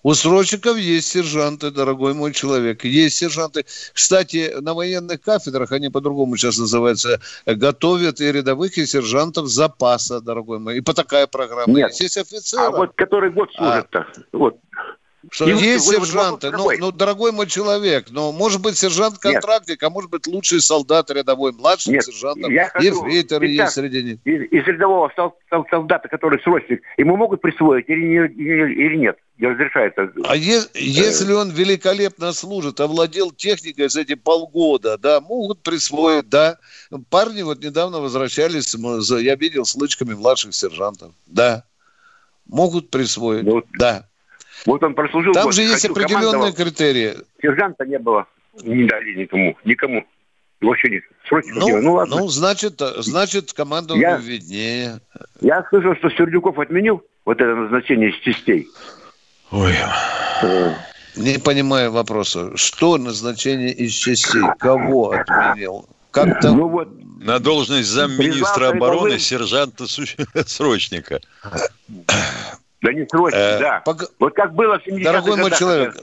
У 0.03 0.13
срочников 0.13 0.77
есть 0.77 1.09
сержанты, 1.09 1.69
дорогой 1.69 2.13
мой 2.13 2.31
человек. 2.31 2.85
Есть 2.85 3.17
сержанты. 3.17 3.65
Кстати, 3.93 4.53
на 4.61 4.73
военных 4.73 5.19
кафедрах, 5.19 5.73
они 5.73 5.89
по-другому 5.89 6.37
сейчас 6.37 6.57
называются, 6.57 7.19
готовят 7.45 8.21
и 8.21 8.31
рядовых, 8.31 8.77
и 8.77 8.85
сержантов 8.85 9.47
запаса, 9.47 10.21
дорогой 10.21 10.59
мой. 10.59 10.77
И 10.77 10.81
по 10.81 10.93
такая 10.93 11.27
программа 11.27 11.73
Нет. 11.73 11.89
есть. 11.89 11.99
Есть 11.99 12.17
офицеры. 12.17 12.63
А 12.63 12.71
вот 12.71 12.93
который 12.95 13.31
год 13.31 13.51
служит-то? 13.53 14.07
Вот. 14.31 14.55
Что 15.31 15.47
И 15.49 15.53
есть 15.53 15.87
вы- 15.87 15.95
сержанты, 15.95 16.51
ну, 16.51 16.69
ну, 16.77 16.91
дорогой 16.91 17.31
мой 17.31 17.47
человек, 17.47 18.07
но 18.09 18.31
может 18.31 18.61
быть 18.61 18.77
сержант-контрактник, 18.77 19.81
а 19.81 19.89
может 19.89 20.09
быть 20.09 20.27
лучший 20.27 20.61
солдат 20.61 21.09
рядовой, 21.11 21.51
младший 21.51 21.93
Нет, 21.93 22.05
сержант, 22.05 22.37
ефрейтор 22.37 23.43
есть 23.43 23.73
среди 23.73 24.03
них. 24.03 24.19
из, 24.25 24.41
из 24.51 24.67
рядового 24.67 25.11
сол- 25.15 25.35
сол- 25.49 25.65
солдата, 25.69 26.07
который 26.09 26.39
срочник, 26.41 26.81
ему 26.97 27.15
могут 27.17 27.41
присвоить 27.41 27.85
или, 27.87 28.01
не- 28.05 28.33
или, 28.33 28.73
или 28.73 28.95
нет? 28.97 29.17
Не 29.37 29.47
разрешается. 29.47 30.11
А 30.23 30.35
е- 30.35 30.63
если 30.75 31.33
он 31.33 31.49
великолепно 31.51 32.31
служит, 32.31 32.79
овладел 32.79 33.31
техникой 33.31 33.89
за 33.89 34.01
эти 34.01 34.15
полгода, 34.15 34.97
да, 34.97 35.19
могут 35.19 35.61
присвоить, 35.61 36.29
да. 36.29 36.57
Парни 37.09 37.41
вот 37.41 37.61
недавно 37.61 37.99
возвращались, 37.99 38.73
я 38.75 39.35
видел 39.35 39.65
с 39.65 39.75
лычками 39.75 40.13
младших 40.13 40.53
сержантов, 40.53 41.11
да. 41.25 41.63
Могут 42.47 42.91
присвоить, 42.91 43.43
Ну, 43.43 43.63
да. 43.77 44.07
Вот 44.65 44.83
он 44.83 44.95
прослужил 44.95 45.33
Там 45.33 45.43
год, 45.45 45.53
же 45.53 45.61
есть 45.61 45.73
ходил, 45.81 45.91
определенные 45.91 46.31
командовал. 46.31 46.53
критерии. 46.53 47.13
Сержанта 47.41 47.85
не 47.85 47.99
было, 47.99 48.25
не 48.63 48.85
дали 48.85 49.13
никому, 49.15 49.55
никому. 49.63 50.03
Вообще 50.61 50.89
не 50.89 51.01
срочников 51.27 51.63
не 51.63 51.71
было. 51.73 51.81
Ну, 51.81 51.87
Ну 51.87 51.93
ладно. 51.93 52.15
ну, 52.17 52.27
значит, 52.29 52.81
значит, 52.99 53.53
командованию 53.53 54.09
Я- 54.09 54.17
виднее. 54.17 54.99
Я 55.41 55.63
слышал, 55.69 55.95
что 55.97 56.09
Сердюков 56.09 56.57
отменил 56.57 57.03
вот 57.25 57.39
это 57.41 57.53
назначение 57.53 58.09
из 58.09 58.15
частей. 58.21 58.67
Ой. 59.51 59.73
Э, 60.41 60.73
Не 61.17 61.37
понимаю 61.39 61.91
вопроса. 61.91 62.55
Что 62.57 62.97
назначение 62.97 63.71
из 63.73 63.91
частей? 63.93 64.41
Кого 64.59 65.11
отменил? 65.11 65.87
Как-то... 66.11 66.51
Ну 66.53 66.69
вот, 66.69 66.87
На 67.21 67.39
должность 67.39 67.89
замминистра 67.89 68.71
Призвал 68.71 68.71
обороны 68.71 69.15
рядовым. 69.15 69.19
сержанта-срочника. 69.19 71.19
да 72.85 72.93
не 72.93 73.07
срочно, 73.07 73.37
Э, 73.37 73.59
да. 73.59 73.83
пог- 73.85 74.09
Вот 74.19 74.33
как 74.33 74.53
было 74.53 74.77
в 74.79 74.87
70-х 74.87 75.03
Дорогой 75.03 75.35
мой 75.35 75.43
годах. 75.45 75.59
человек, 75.59 75.97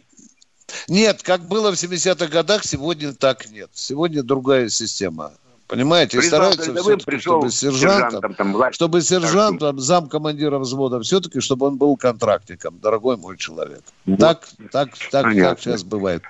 нет, 0.89 1.23
как 1.23 1.43
было 1.43 1.71
в 1.71 1.75
70-х 1.75 2.27
годах, 2.27 2.65
сегодня 2.65 3.13
так 3.13 3.51
нет. 3.51 3.71
Сегодня 3.73 4.23
другая 4.23 4.69
система. 4.69 5.33
Понимаете, 5.69 6.19
и 6.19 6.21
Призвал 6.21 6.53
стараются 6.53 6.83
все-таки, 6.83 7.19
чтобы 7.19 7.51
сержантом, 7.51 8.11
сержантом, 8.11 8.35
там, 8.35 8.49
младшим. 8.49 8.75
чтобы 8.75 9.01
сержантом, 9.01 9.79
замкомандира 9.81 10.59
взвода, 10.59 11.01
все-таки, 11.01 11.41
чтобы 11.41 11.67
он 11.67 11.77
был 11.77 11.97
контрактником, 11.97 12.79
дорогой 12.79 13.17
мой 13.17 13.39
человек. 13.39 13.81
Вот. 14.05 14.19
Так, 14.19 14.47
так, 14.71 14.91
так, 15.11 15.25
Понятно. 15.25 15.51
так 15.51 15.61
сейчас 15.61 15.83
бывает. 15.85 16.23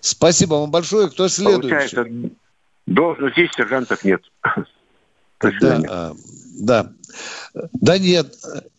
Спасибо 0.00 0.54
вам 0.54 0.70
большое. 0.70 1.10
Кто 1.10 1.28
следующий? 1.28 1.68
Получается, 1.68 2.06
должность 2.86 3.36
есть, 3.36 3.54
сержантов 3.54 4.02
нет. 4.04 4.22
До 5.40 5.52
Да, 5.60 5.82
а, 5.88 6.12
да. 6.58 6.92
Да 7.54 7.98
нет. 7.98 8.34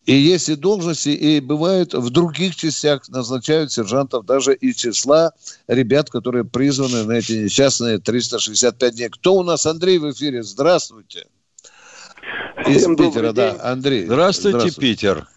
И 0.05 0.13
есть 0.13 0.49
и 0.49 0.55
должности, 0.55 1.09
и 1.09 1.39
бывают 1.39 1.93
в 1.93 2.09
других 2.09 2.55
частях 2.55 3.09
назначают 3.09 3.71
сержантов 3.71 4.25
даже 4.25 4.53
из 4.53 4.75
числа 4.75 5.33
ребят, 5.67 6.09
которые 6.09 6.45
призваны 6.45 7.03
на 7.03 7.13
эти 7.13 7.33
несчастные 7.33 7.99
365 7.99 8.95
дней. 8.95 9.09
Кто 9.09 9.35
у 9.35 9.43
нас? 9.43 9.65
Андрей 9.65 9.97
в 9.97 10.09
эфире. 10.11 10.43
Здравствуйте. 10.43 11.27
Из 12.67 12.81
Всем 12.81 12.95
Питера, 12.95 13.33
да, 13.33 13.51
день. 13.51 13.59
Андрей. 13.61 14.05
Здравствуйте, 14.05 14.79
Питер. 14.79 15.27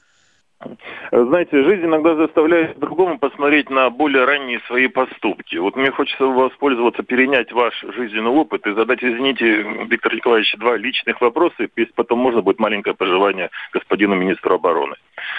Знаете, 1.12 1.64
жизнь 1.64 1.84
иногда 1.84 2.14
заставляет 2.14 2.74
по-другому 2.74 3.18
посмотреть 3.18 3.68
на 3.68 3.90
более 3.90 4.24
ранние 4.24 4.60
свои 4.68 4.86
поступки. 4.86 5.56
Вот 5.56 5.74
мне 5.74 5.90
хочется 5.90 6.24
воспользоваться, 6.24 7.02
перенять 7.02 7.50
ваш 7.50 7.74
жизненный 7.96 8.30
опыт 8.30 8.64
и 8.66 8.74
задать, 8.74 9.02
извините, 9.02 9.62
Виктор 9.88 10.14
Николаевич, 10.14 10.54
два 10.56 10.76
личных 10.76 11.20
вопроса, 11.20 11.68
если 11.74 11.92
потом 11.94 12.20
можно 12.20 12.42
будет 12.42 12.60
маленькое 12.60 12.94
пожелание 12.94 13.50
господину 13.72 14.14
министру 14.14 14.54
обороны. 14.54 14.94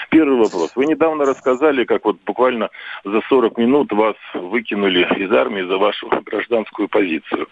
Первый 0.09 0.37
вопрос. 0.37 0.73
Вы 0.75 0.87
недавно 0.87 1.23
рассказали, 1.23 1.85
как 1.85 2.03
вот 2.03 2.17
буквально 2.25 2.69
за 3.05 3.21
40 3.29 3.57
минут 3.57 3.93
вас 3.93 4.17
выкинули 4.33 5.07
из 5.23 5.31
армии 5.31 5.61
за 5.61 5.77
вашу 5.77 6.09
гражданскую 6.25 6.89
позицию. 6.89 7.47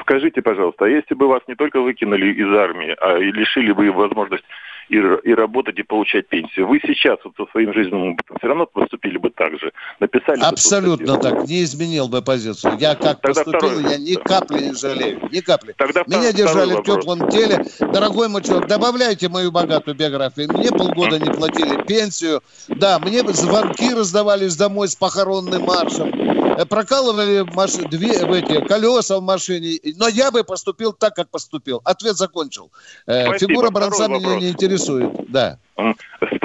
Скажите, 0.00 0.40
пожалуйста, 0.40 0.86
а 0.86 0.88
если 0.88 1.14
бы 1.14 1.28
вас 1.28 1.42
не 1.48 1.54
только 1.54 1.80
выкинули 1.80 2.32
из 2.32 2.50
армии, 2.56 2.96
а 2.98 3.18
и 3.18 3.30
лишили 3.30 3.72
бы 3.72 3.90
возможность 3.92 4.44
и, 4.88 4.96
и 4.96 5.34
работать, 5.34 5.78
и 5.78 5.82
получать 5.82 6.28
пенсию. 6.28 6.68
Вы 6.68 6.80
сейчас 6.80 7.18
вот 7.24 7.34
со 7.36 7.46
своим 7.50 7.72
жизненным 7.72 8.12
опытом 8.12 8.36
все 8.38 8.48
равно 8.48 8.66
поступили 8.66 9.18
бы 9.18 9.30
так 9.30 9.58
же? 9.58 9.72
Написали 10.00 10.40
Абсолютно 10.40 11.16
бы 11.16 11.22
так, 11.22 11.48
не 11.48 11.62
изменил 11.62 12.08
бы 12.08 12.22
позицию. 12.22 12.74
Я 12.78 12.94
как 12.94 13.20
Тогда 13.20 13.44
поступил, 13.44 13.70
второй, 13.70 13.92
я 13.92 13.98
ни 13.98 14.14
капли 14.14 14.64
не 14.64 14.74
жалею, 14.74 15.28
ни 15.30 15.40
капли. 15.40 15.74
Тогда 15.76 16.04
Меня 16.06 16.32
держали 16.32 16.74
в 16.74 16.82
теплом 16.82 17.28
теле. 17.28 17.64
Дорогой 17.80 18.28
мой 18.28 18.42
человек, 18.42 18.68
добавляйте 18.68 19.28
мою 19.28 19.50
богатую 19.50 19.96
биографию. 19.96 20.48
Мне 20.52 20.70
полгода 20.70 21.18
не 21.18 21.30
платили 21.30 21.82
пенсию. 21.84 22.42
Да, 22.68 22.98
мне 22.98 23.22
звонки 23.32 23.92
раздавались 23.92 24.56
домой 24.56 24.88
с 24.88 24.96
похоронным 24.96 25.62
маршем. 25.62 26.45
Э, 26.56 26.64
прокалывали 26.64 27.44
маш... 27.54 27.72
две, 27.74 28.12
эти, 28.12 28.66
колеса 28.66 29.18
в 29.18 29.22
машине. 29.22 29.78
Но 29.96 30.08
я 30.08 30.30
бы 30.30 30.42
поступил 30.44 30.92
так, 30.92 31.14
как 31.14 31.28
поступил. 31.28 31.82
Ответ 31.84 32.16
закончил. 32.16 32.72
Э, 33.06 33.26
Спасибо. 33.26 33.52
Фигура 33.52 33.70
бронца 33.70 34.08
меня 34.08 34.36
не 34.36 34.50
интересует. 34.50 35.12
Да. 35.28 35.58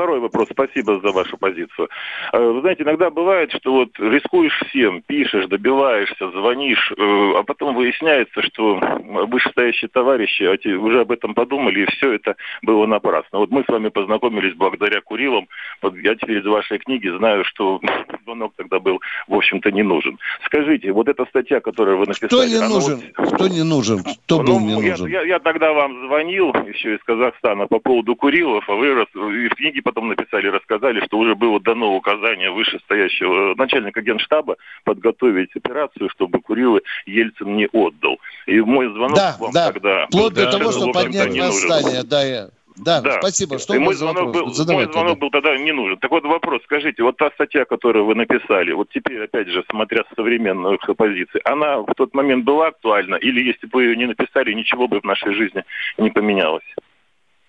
Второй 0.01 0.19
вопрос. 0.19 0.47
Спасибо 0.49 0.99
за 0.99 1.11
вашу 1.11 1.37
позицию. 1.37 1.87
Э, 2.33 2.39
вы 2.39 2.61
знаете, 2.61 2.81
иногда 2.81 3.11
бывает, 3.11 3.51
что 3.53 3.71
вот 3.71 3.89
рискуешь 3.99 4.59
всем, 4.67 5.03
пишешь, 5.03 5.45
добиваешься, 5.45 6.31
звонишь, 6.31 6.91
э, 6.97 7.33
а 7.37 7.43
потом 7.43 7.75
выясняется, 7.75 8.41
что 8.41 8.79
вышестоящие 9.27 9.89
товарищи 9.89 10.41
уже 10.73 11.01
об 11.01 11.11
этом 11.11 11.35
подумали, 11.35 11.81
и 11.81 11.85
все 11.91 12.13
это 12.13 12.35
было 12.63 12.87
напрасно. 12.87 13.37
Вот 13.37 13.51
мы 13.51 13.63
с 13.63 13.67
вами 13.67 13.89
познакомились 13.89 14.55
благодаря 14.55 15.01
Курилам. 15.01 15.47
Вот 15.83 15.95
я 15.97 16.15
теперь 16.15 16.39
из 16.39 16.45
вашей 16.47 16.79
книги 16.79 17.07
знаю, 17.15 17.43
что 17.45 17.79
звонок 18.23 18.53
тогда 18.55 18.79
был, 18.79 19.01
в 19.27 19.35
общем-то, 19.35 19.69
не 19.71 19.83
нужен. 19.83 20.17
Скажите, 20.47 20.91
вот 20.93 21.09
эта 21.09 21.25
статья, 21.25 21.59
которую 21.59 21.99
вы 21.99 22.07
написали... 22.07 22.27
Кто 22.27 22.43
не 22.43 22.59
нужен? 22.59 23.01
Вот... 23.17 23.33
Кто 23.35 23.47
не 23.47 23.63
нужен? 23.63 23.99
Кто 23.99 24.41
ну, 24.41 24.43
был 24.45 24.59
не 24.61 24.89
нужен? 24.89 25.05
Я, 25.05 25.21
я, 25.21 25.27
я 25.27 25.39
тогда 25.39 25.73
вам 25.73 26.07
звонил 26.07 26.47
еще 26.53 26.95
из 26.95 27.03
Казахстана 27.03 27.67
по 27.67 27.77
поводу 27.77 28.15
Курилов, 28.15 28.67
а 28.67 28.73
вы 28.73 28.87
и 28.87 29.47
в 29.47 29.53
книге 29.53 29.83
потом 29.91 30.07
написали, 30.07 30.47
рассказали, 30.47 31.05
что 31.05 31.17
уже 31.17 31.35
было 31.35 31.59
дано 31.59 31.95
указание 31.95 32.49
вышестоящего 32.49 33.55
начальника 33.55 34.01
генштаба 34.01 34.55
подготовить 34.85 35.53
операцию, 35.55 36.09
чтобы 36.09 36.39
Курилы 36.39 36.81
Ельцин 37.05 37.57
не 37.57 37.67
отдал. 37.67 38.19
И 38.45 38.59
мой 38.61 38.87
звонок 38.87 39.17
да, 39.17 39.35
вам 39.37 39.51
да. 39.51 39.71
тогда... 39.71 40.05
Вплоть 40.07 40.33
до 40.33 40.49
того, 40.49 40.71
что 40.71 40.91
поднять 40.91 41.37
восстание, 41.37 42.03
да, 42.03 42.23
я... 42.23 42.49
Да, 42.77 43.01
да, 43.01 43.19
спасибо. 43.19 43.59
Что 43.59 43.75
и 43.75 43.79
мой 43.79 43.93
звонок, 43.93 44.33
был, 44.33 44.45
мой 44.45 44.85
звонок 44.85 45.19
был 45.19 45.29
тогда 45.29 45.55
не 45.57 45.73
нужен. 45.73 45.97
Так 45.97 46.09
вот 46.09 46.23
вопрос, 46.23 46.63
скажите, 46.63 47.03
вот 47.03 47.17
та 47.17 47.29
статья, 47.31 47.65
которую 47.65 48.05
вы 48.05 48.15
написали, 48.15 48.71
вот 48.71 48.89
теперь, 48.89 49.21
опять 49.21 49.49
же, 49.49 49.63
смотря 49.69 50.03
с 50.03 50.15
современных 50.15 50.79
позиций, 50.97 51.41
она 51.43 51.79
в 51.79 51.93
тот 51.95 52.15
момент 52.15 52.45
была 52.45 52.67
актуальна? 52.67 53.15
Или 53.15 53.43
если 53.43 53.67
бы 53.67 53.71
вы 53.73 53.83
ее 53.83 53.97
не 53.97 54.05
написали, 54.05 54.53
ничего 54.53 54.87
бы 54.87 55.01
в 55.01 55.03
нашей 55.03 55.33
жизни 55.33 55.63
не 55.97 56.09
поменялось? 56.09 56.63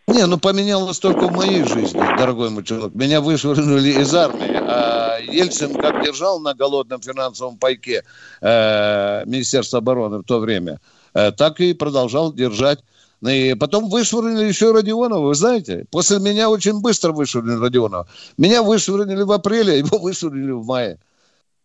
Не, 0.09 0.27
ну 0.27 0.37
поменялось 0.37 0.99
только 0.99 1.29
в 1.29 1.33
моей 1.33 1.63
жизни, 1.65 2.01
дорогой 2.19 2.51
мой 2.51 2.65
человек. 2.65 2.95
Меня 2.95 3.21
вышвырнули 3.21 4.01
из 4.01 4.13
армии, 4.15 4.53
а 4.53 5.19
Ельцин 5.21 5.75
как 5.75 6.05
держал 6.05 6.41
на 6.41 6.55
голодном 6.55 7.01
финансовом 7.01 7.57
пайке 7.57 8.03
э, 8.41 9.23
Министерство 9.27 9.79
обороны 9.79 10.19
в 10.19 10.25
то 10.25 10.41
время, 10.41 10.81
э, 11.15 11.31
так 11.31 11.61
и 11.61 11.73
продолжал 11.73 12.33
держать. 12.33 12.81
И 13.23 13.55
потом 13.55 13.89
вышвырнули 13.89 14.45
еще 14.45 14.73
Родионова, 14.73 15.29
вы 15.29 15.35
знаете. 15.37 15.87
После 15.93 16.19
меня 16.19 16.51
очень 16.51 16.81
быстро 16.81 17.13
вышвырнули 17.13 17.61
Родионова. 17.61 18.09
Меня 18.37 18.65
вышвырнули 18.65 19.23
в 19.23 19.31
апреле, 19.31 19.79
его 19.85 19.99
вышвырнули 19.99 20.51
в 20.51 20.67
мае. 20.67 20.99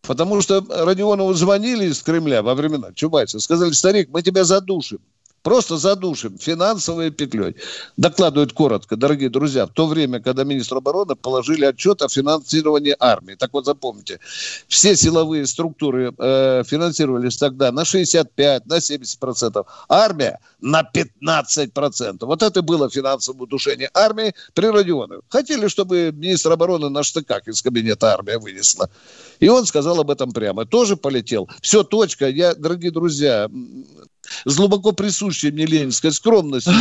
Потому 0.02 0.40
что 0.40 0.64
Родионову 0.68 1.34
звонили 1.34 1.86
из 1.86 2.00
Кремля 2.02 2.42
во 2.42 2.54
времена 2.54 2.92
Чубайса, 2.94 3.40
сказали, 3.40 3.72
старик, 3.72 4.10
мы 4.12 4.22
тебя 4.22 4.44
задушим. 4.44 5.00
Просто 5.42 5.76
задушим 5.76 6.38
финансовой 6.38 7.10
петлей. 7.10 7.56
Докладывают 7.96 8.52
коротко, 8.52 8.96
дорогие 8.96 9.30
друзья, 9.30 9.66
в 9.66 9.72
то 9.72 9.86
время, 9.86 10.20
когда 10.20 10.44
министр 10.44 10.78
обороны 10.78 11.14
положили 11.14 11.64
отчет 11.64 12.02
о 12.02 12.08
финансировании 12.08 12.96
армии. 12.98 13.34
Так 13.34 13.52
вот, 13.52 13.64
запомните, 13.64 14.18
все 14.66 14.96
силовые 14.96 15.46
структуры 15.46 16.12
э, 16.18 16.62
финансировались 16.66 17.36
тогда 17.36 17.70
на 17.72 17.84
65, 17.84 18.66
на 18.66 18.80
70 18.80 19.18
процентов. 19.18 19.66
Армия 19.88 20.40
на 20.60 20.82
15 20.82 21.72
процентов. 21.72 22.28
Вот 22.28 22.42
это 22.42 22.62
было 22.62 22.90
финансовое 22.90 23.42
удушение 23.42 23.90
армии 23.94 24.34
при 24.54 24.66
Родионове. 24.66 25.22
Хотели, 25.28 25.68
чтобы 25.68 26.12
министр 26.12 26.52
обороны 26.52 26.88
на 26.88 27.02
штыках 27.02 27.46
из 27.48 27.62
кабинета 27.62 28.12
армия 28.12 28.38
вынесла. 28.38 28.90
И 29.40 29.48
он 29.48 29.66
сказал 29.66 30.00
об 30.00 30.10
этом 30.10 30.32
прямо. 30.32 30.66
Тоже 30.66 30.96
полетел. 30.96 31.48
Все, 31.62 31.84
точка. 31.84 32.28
Я, 32.28 32.54
дорогие 32.54 32.90
друзья, 32.90 33.48
с 34.44 34.56
глубоко 34.56 34.92
присущей 34.92 35.50
мне 35.50 35.66
ленинской 35.66 36.12
скромностью. 36.12 36.72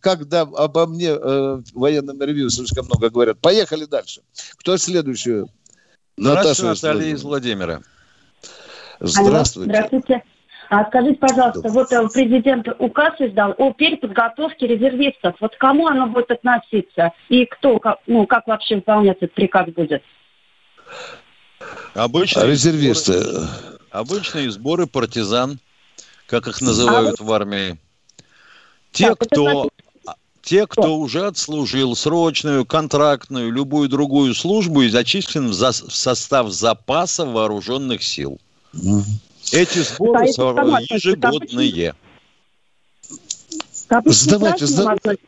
когда 0.00 0.42
обо 0.42 0.86
мне 0.86 1.08
э, 1.08 1.16
в 1.16 1.72
военном 1.74 2.20
ревью 2.20 2.50
слишком 2.50 2.86
много 2.86 3.10
говорят. 3.10 3.38
Поехали 3.40 3.84
дальше. 3.84 4.22
Кто 4.56 4.76
следующий? 4.76 5.44
Наташа 6.16 6.64
Наталья 6.66 7.14
из 7.14 7.22
Владимира. 7.22 7.82
Здравствуйте. 9.00 9.70
Здравствуйте. 9.70 10.22
А 10.70 10.86
скажите, 10.86 11.18
пожалуйста, 11.18 11.68
вот 11.68 11.92
э, 11.92 12.08
президент 12.14 12.66
указ 12.78 13.14
издал 13.18 13.54
о 13.58 13.74
переподготовке 13.74 14.66
резервистов. 14.66 15.36
Вот 15.38 15.54
к 15.54 15.58
кому 15.58 15.86
оно 15.86 16.06
будет 16.06 16.30
относиться? 16.30 17.12
И 17.28 17.44
кто, 17.44 17.78
как, 17.78 17.98
ну, 18.06 18.26
как 18.26 18.46
вообще 18.46 18.76
выполняться 18.76 19.26
этот 19.26 19.34
приказ 19.34 19.68
будет? 19.74 20.02
Обычные 21.94 22.46
резервисты. 22.46 23.20
Сборы, 23.20 23.48
обычные 23.90 24.50
сборы 24.50 24.86
партизан 24.86 25.58
как 26.32 26.48
их 26.48 26.62
называют 26.62 27.20
а 27.20 27.24
в 27.24 27.30
армии. 27.30 27.76
Те, 28.90 29.08
так, 29.08 29.18
кто, 29.18 29.68
те, 30.40 30.66
кто 30.66 30.96
уже 30.96 31.26
отслужил 31.26 31.94
срочную, 31.94 32.64
контрактную, 32.64 33.52
любую 33.52 33.90
другую 33.90 34.34
службу 34.34 34.80
и 34.80 34.88
зачислен 34.88 35.50
в, 35.50 35.52
за, 35.52 35.72
в 35.72 35.94
состав 35.94 36.50
запаса 36.50 37.26
вооруженных 37.26 38.02
сил. 38.02 38.40
Эти 39.52 39.80
сборы 39.80 40.30
а 40.30 40.80
ежегодные. 40.80 41.94
Задавайте, 44.06 44.66
задавайте. 44.66 45.18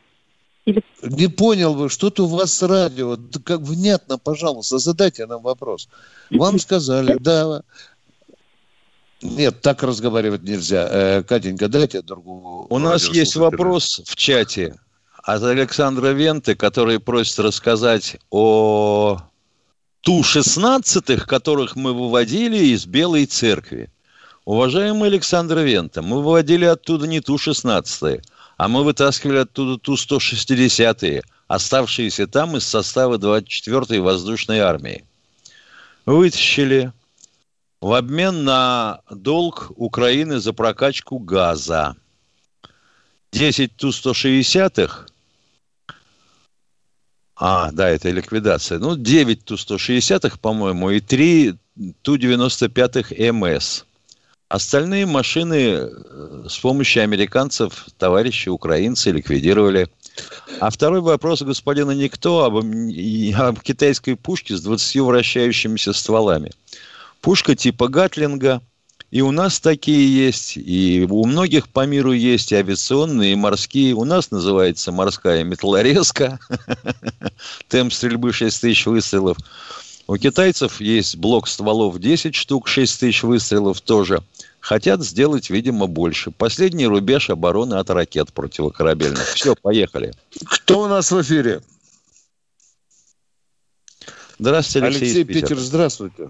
Не 1.03 1.27
понял 1.27 1.75
вы, 1.75 1.89
что-то 1.91 2.23
у 2.25 2.27
вас 2.27 2.51
с 2.51 2.63
радио. 2.63 3.15
Как 3.43 3.59
внятно, 3.59 4.17
пожалуйста, 4.17 4.79
задайте 4.79 5.27
нам 5.27 5.43
вопрос. 5.43 5.87
Вам 6.31 6.57
сказали, 6.57 7.17
да, 7.19 7.61
нет, 9.21 9.61
так 9.61 9.83
разговаривать 9.83 10.43
нельзя. 10.43 10.87
Э, 10.89 11.23
Катенька, 11.23 11.67
дайте 11.67 12.01
другую. 12.01 12.67
У 12.69 12.79
нас 12.79 13.07
есть 13.07 13.35
вопрос 13.35 14.01
в 14.05 14.15
чате 14.15 14.75
от 15.23 15.41
Александра 15.43 16.09
Венты, 16.09 16.55
который 16.55 16.99
просит 16.99 17.39
рассказать 17.39 18.17
о 18.29 19.19
Ту-16, 20.01 21.17
которых 21.25 21.75
мы 21.75 21.93
выводили 21.93 22.57
из 22.57 22.85
Белой 22.85 23.25
Церкви. 23.25 23.89
Уважаемый 24.45 25.09
Александр 25.09 25.59
Вента, 25.59 26.03
мы 26.03 26.17
выводили 26.17 26.65
оттуда 26.65 27.07
не 27.07 27.21
Ту-16, 27.21 28.21
а 28.57 28.67
мы 28.67 28.83
вытаскивали 28.83 29.39
оттуда 29.39 29.79
Ту-160, 29.81 31.23
оставшиеся 31.47 32.27
там 32.27 32.55
из 32.55 32.65
состава 32.65 33.17
24-й 33.17 33.99
воздушной 33.99 34.59
армии. 34.59 35.03
Вытащили, 36.05 36.93
в 37.85 37.93
обмен 37.93 38.43
на 38.43 39.01
долг 39.11 39.71
Украины 39.75 40.39
за 40.39 40.53
прокачку 40.53 41.19
газа. 41.19 41.95
10 43.31 43.75
Ту-160-х, 43.75 45.05
а, 47.35 47.71
да, 47.71 47.87
это 47.87 48.09
ликвидация, 48.09 48.79
ну, 48.79 48.95
9 48.95 49.45
Ту-160-х, 49.45 50.39
по-моему, 50.41 50.89
и 50.89 50.99
3 50.99 51.53
Ту-95-х 52.01 53.13
МС. 53.31 53.85
Остальные 54.47 55.05
машины 55.05 55.53
э, 55.55 56.45
с 56.49 56.57
помощью 56.57 57.03
американцев, 57.03 57.85
товарищи 57.99 58.49
украинцы 58.49 59.11
ликвидировали. 59.11 59.89
А 60.59 60.71
второй 60.71 61.01
вопрос 61.01 61.43
господина 61.43 61.91
Никто 61.91 62.45
об, 62.45 62.55
об 62.57 63.59
китайской 63.59 64.15
пушке 64.15 64.55
с 64.55 64.61
20 64.61 65.01
вращающимися 65.01 65.93
стволами– 65.93 66.49
Пушка 67.25 67.55
типа 67.55 67.87
Гатлинга. 67.87 68.61
И 69.09 69.21
у 69.21 69.31
нас 69.31 69.59
такие 69.59 70.25
есть, 70.27 70.57
и 70.57 71.07
у 71.09 71.25
многих 71.25 71.69
по 71.69 71.87
миру 71.87 72.11
есть 72.11 72.51
и 72.51 72.55
авиационные, 72.55 73.33
и 73.33 73.35
морские. 73.35 73.95
У 73.95 74.05
нас 74.05 74.29
называется 74.29 74.91
морская 74.91 75.43
металлорезка. 75.43 76.37
Темп 77.67 77.93
стрельбы 77.93 78.31
6 78.31 78.61
тысяч 78.61 78.85
выстрелов. 78.85 79.37
У 80.05 80.17
китайцев 80.17 80.79
есть 80.79 81.17
блок 81.17 81.47
стволов 81.47 81.97
10 81.97 82.35
штук, 82.35 82.67
6 82.67 82.99
тысяч 82.99 83.23
выстрелов 83.23 83.81
тоже. 83.81 84.21
Хотят 84.59 85.03
сделать, 85.03 85.49
видимо, 85.49 85.87
больше. 85.87 86.29
Последний 86.29 86.85
рубеж 86.85 87.31
обороны 87.31 87.73
от 87.73 87.89
ракет 87.89 88.33
противокорабельных. 88.33 89.25
Все, 89.29 89.55
поехали. 89.55 90.13
Кто 90.45 90.83
у 90.83 90.87
нас 90.87 91.11
в 91.11 91.19
эфире? 91.23 91.63
Здравствуйте, 94.37 94.85
Алексей, 94.85 95.05
Алексей 95.05 95.23
Питер. 95.23 95.41
Питер. 95.41 95.59
Здравствуйте. 95.59 96.29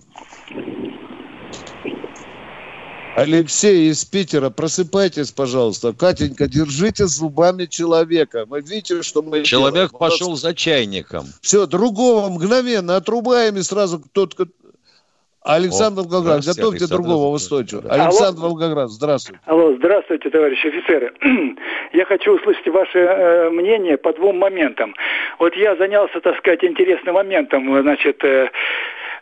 Алексей 3.16 3.90
из 3.90 4.04
Питера, 4.04 4.50
просыпайтесь, 4.50 5.32
пожалуйста. 5.32 5.94
Катенька, 5.94 6.48
держите 6.48 7.06
зубами 7.06 7.66
человека. 7.66 8.46
Мы 8.48 8.60
видите, 8.60 9.04
что 9.04 9.22
мы 9.22 9.44
Человек 9.44 9.92
делаем. 9.92 9.98
пошел 9.98 10.36
за 10.36 10.54
чайником. 10.54 11.26
Все, 11.42 11.66
другого 11.66 12.30
мгновенно 12.30 12.98
отрубаем 12.98 13.56
и 13.56 13.62
сразу 13.62 14.02
тот, 14.12 14.36
Александр 15.46 16.02
О, 16.02 16.04
Волгоград, 16.04 16.44
готовьте 16.44 16.86
Александр 16.86 16.96
другого 17.04 17.36
устойчивого. 17.36 17.88
Да. 17.88 18.04
Александр 18.06 18.40
Алло. 18.40 18.50
Волгоград, 18.50 18.90
здравствуйте. 18.90 19.40
Алло, 19.46 19.76
здравствуйте, 19.76 20.30
товарищи 20.32 20.68
офицеры. 20.68 21.14
Я 21.94 22.06
хочу 22.06 22.36
услышать 22.36 22.68
ваше 22.68 22.98
э, 22.98 23.50
мнение 23.52 23.98
по 23.98 24.12
двум 24.12 24.40
моментам. 24.40 24.96
Вот 25.40 25.56
я 25.56 25.76
занялся, 25.76 26.20
так 26.20 26.38
сказать, 26.38 26.64
интересным 26.64 27.14
моментом. 27.14 27.80
Значит, 27.82 28.24
э, 28.24 28.50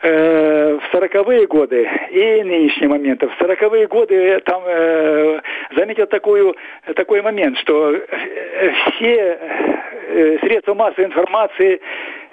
э, 0.04 0.78
в 0.78 0.92
сороковые 0.92 1.46
годы 1.46 1.88
и 2.10 2.42
нынешний 2.42 2.86
момент. 2.86 3.22
В 3.22 3.38
сороковые 3.38 3.86
годы 3.86 4.40
там 4.44 4.62
э, 4.66 5.40
заметил 5.76 6.06
такую, 6.06 6.54
такой 6.94 7.22
момент, 7.22 7.58
что 7.58 7.94
э, 7.94 8.72
все 8.90 9.38
э, 10.08 10.38
средства 10.40 10.74
массовой 10.74 11.06
информации 11.06 11.80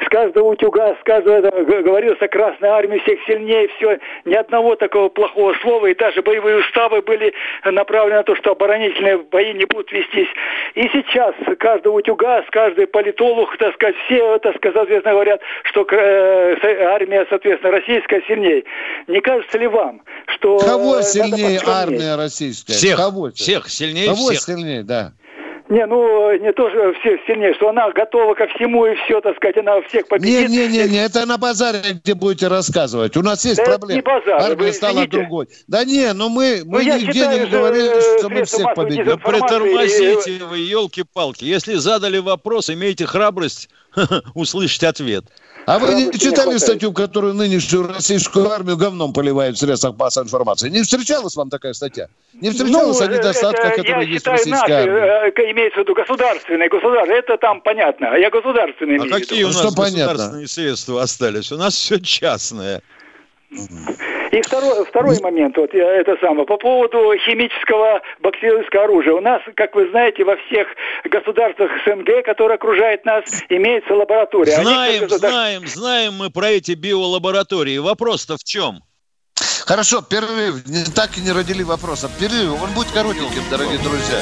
с 0.04 0.10
каждого 0.10 0.50
утюга, 0.50 0.96
с 0.96 1.04
каждого 1.04 1.42
говорился 1.42 2.28
Красная 2.28 2.72
Армия 2.72 3.00
всех 3.00 3.20
сильнее, 3.26 3.68
все, 3.78 4.00
ни 4.26 4.34
одного 4.34 4.76
такого 4.76 5.10
плохого 5.10 5.54
слова, 5.62 5.88
и 5.88 5.96
даже 5.96 6.22
боевые 6.22 6.60
уставы 6.60 7.02
были 7.02 7.34
направлены 7.66 8.18
на 8.18 8.24
то, 8.24 8.36
что 8.36 8.52
оборонительные 8.52 9.18
бои 9.18 9.54
не 9.54 9.66
будут 9.66 9.92
вестись. 9.92 10.30
И 10.76 10.88
сейчас 10.90 11.36
с 11.48 11.56
каждого 11.58 11.98
утюга, 11.98 12.44
с 12.44 12.50
каждый 12.50 12.88
политолог, 12.88 13.56
так 13.58 13.74
сказать, 13.76 13.96
все, 14.06 14.38
так 14.40 14.56
сказать, 14.58 14.76
соответственно, 14.76 15.14
говорят, 15.14 15.42
что 15.64 15.86
э, 15.92 16.84
армия, 16.86 17.26
соответственно, 17.30 17.72
российская 17.72 18.22
сильнее. 18.28 18.64
Не 19.08 19.22
кажется 19.22 19.58
ли 19.58 19.68
вам, 19.68 20.02
что... 20.28 20.58
Кого 20.60 21.02
сильнее 21.02 21.60
армия 21.66 22.16
российская? 22.16 22.74
Всех, 22.74 22.98
Кого? 22.98 23.32
всех 23.32 23.70
сильнее 23.70 24.08
Кого 24.08 24.30
всех. 24.30 24.42
сильнее, 24.42 24.84
да. 24.84 25.14
Не, 25.72 25.86
ну, 25.86 26.38
не 26.38 26.52
тоже 26.52 26.94
все 27.00 27.18
сильнее, 27.26 27.54
что 27.54 27.70
она 27.70 27.90
готова 27.92 28.34
ко 28.34 28.46
всему 28.48 28.86
и 28.88 28.96
все, 29.06 29.22
так 29.22 29.38
сказать, 29.38 29.56
она 29.56 29.82
всех 29.84 30.06
победит. 30.06 30.50
Не, 30.50 30.58
не, 30.58 30.68
не, 30.68 30.90
не, 30.90 30.98
это 30.98 31.26
на 31.26 31.38
базаре, 31.38 31.80
где 31.94 32.14
будете 32.14 32.50
рассказывать. 32.50 33.16
У 33.16 33.22
нас 33.22 33.46
есть 33.46 33.56
да 33.56 33.78
проблема. 33.78 33.94
не 33.94 34.02
базар, 34.02 34.42
Армия 34.42 34.66
вы 34.66 34.74
стала 34.74 35.08
другой. 35.08 35.48
Да 35.70 35.86
не, 35.86 36.12
ну 36.12 36.28
мы, 36.28 36.64
мы 36.66 36.84
ну, 36.84 36.98
нигде 36.98 37.26
не 37.26 37.46
говорили, 37.46 38.20
что 38.20 38.28
мы 38.28 38.44
всех 38.44 38.74
победим. 38.76 39.06
Да 39.06 39.16
притормозите 39.16 40.44
вы, 40.44 40.58
елки-палки. 40.58 41.46
Если 41.46 41.76
задали 41.76 42.18
вопрос, 42.18 42.70
имейте 42.70 43.06
храбрость 43.06 43.70
услышать 44.36 44.84
ответ. 44.84 45.24
А 45.66 45.80
вы 45.80 45.94
не 45.94 46.12
читали 46.12 46.58
статью, 46.58 46.92
которую 46.92 47.34
нынешнюю 47.34 47.88
российскую 47.88 48.50
армию 48.50 48.78
говном 48.78 49.14
поливают 49.14 49.58
в 49.58 49.60
средствах 49.60 49.96
массовой 49.98 50.26
информации? 50.26 50.70
Не 50.70 50.82
встречалась 50.82 51.36
вам 51.36 51.50
такая 51.50 51.74
статья? 51.74 52.08
Не 52.34 52.50
встречалась 52.50 53.00
ну, 53.00 53.06
о 53.06 53.08
недостатках, 53.08 53.76
которые 53.76 54.12
есть 54.12 54.26
в 54.26 54.30
российской 54.30 54.72
армии? 54.72 55.32
Имеется 55.62 55.80
в 55.80 55.84
виду 55.84 55.94
государственные, 55.94 56.70
государственные, 56.70 57.20
это 57.20 57.38
там 57.38 57.62
понятно. 57.62 58.10
А 58.10 58.18
я 58.18 58.32
государственные 58.32 59.00
А 59.00 59.20
какие 59.20 59.44
у 59.44 59.48
нас 59.48 59.62
государственные 59.62 60.48
средства 60.48 61.04
остались? 61.04 61.52
У 61.52 61.58
нас 61.58 61.76
все 61.76 62.00
частное. 62.00 62.82
И 63.52 64.42
второй, 64.42 64.86
второй 64.86 65.20
момент, 65.22 65.58
вот 65.58 65.72
я, 65.74 65.86
это 65.92 66.16
самое, 66.20 66.48
по 66.48 66.58
поводу 66.58 67.14
химического 67.18 68.02
бактериологического 68.22 68.86
оружия. 68.86 69.14
У 69.14 69.22
нас, 69.22 69.42
как 69.56 69.76
вы 69.76 69.88
знаете, 69.92 70.24
во 70.24 70.36
всех 70.38 70.68
государствах 71.04 71.70
СНГ, 71.86 72.26
которые 72.26 72.56
окружают 72.56 73.06
нас, 73.06 73.24
имеется 73.50 73.94
лаборатория. 73.94 74.54
Знаем, 74.54 75.02
государств... 75.02 75.30
знаем, 75.30 75.68
знаем 75.68 76.14
мы 76.14 76.32
про 76.32 76.50
эти 76.50 76.72
биолаборатории. 76.72 77.78
Вопрос-то 77.78 78.38
в 78.38 78.44
чем? 78.44 78.80
Хорошо, 79.68 80.02
перерыв. 80.02 80.66
Не, 80.66 80.86
так 80.86 81.18
и 81.18 81.22
не 81.22 81.32
родили 81.32 81.62
вопроса. 81.62 82.10
Перерыв, 82.20 82.64
он 82.64 82.72
будет 82.72 82.90
коротеньким, 82.92 83.44
дорогие 83.52 83.78
друзья. 83.80 84.22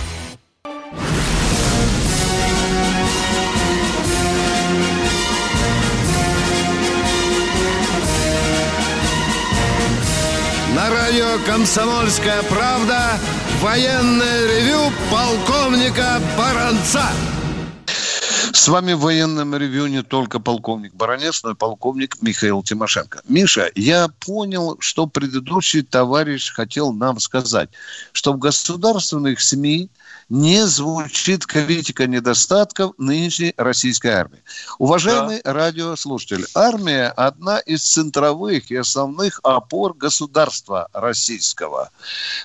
«Комсомольская 11.45 12.43
правда» 12.43 13.19
военное 13.61 14.47
ревю 14.47 14.91
полковника 15.11 16.19
Баранца. 16.37 17.05
С 18.53 18.67
вами 18.67 18.93
в 18.93 18.99
военном 18.99 19.55
ревью 19.55 19.87
не 19.87 20.03
только 20.03 20.39
полковник 20.39 20.93
Баранец, 20.93 21.41
но 21.43 21.51
и 21.51 21.55
полковник 21.55 22.21
Михаил 22.21 22.61
Тимошенко. 22.61 23.21
Миша, 23.27 23.71
я 23.75 24.09
понял, 24.19 24.77
что 24.79 25.07
предыдущий 25.07 25.81
товарищ 25.81 26.51
хотел 26.51 26.93
нам 26.93 27.19
сказать, 27.19 27.69
что 28.11 28.33
в 28.33 28.39
государственных 28.39 29.41
СМИ 29.41 29.89
не 30.31 30.65
звучит 30.65 31.45
критика 31.45 32.07
недостатков 32.07 32.93
нынешней 32.97 33.53
российской 33.57 34.11
армии. 34.11 34.41
Уважаемый 34.79 35.41
да. 35.43 35.51
радиослушатель, 35.51 36.47
армия– 36.55 37.09
одна 37.17 37.59
из 37.59 37.83
центровых 37.83 38.71
и 38.71 38.77
основных 38.77 39.41
опор 39.43 39.93
государства 39.93 40.87
российского. 40.93 41.91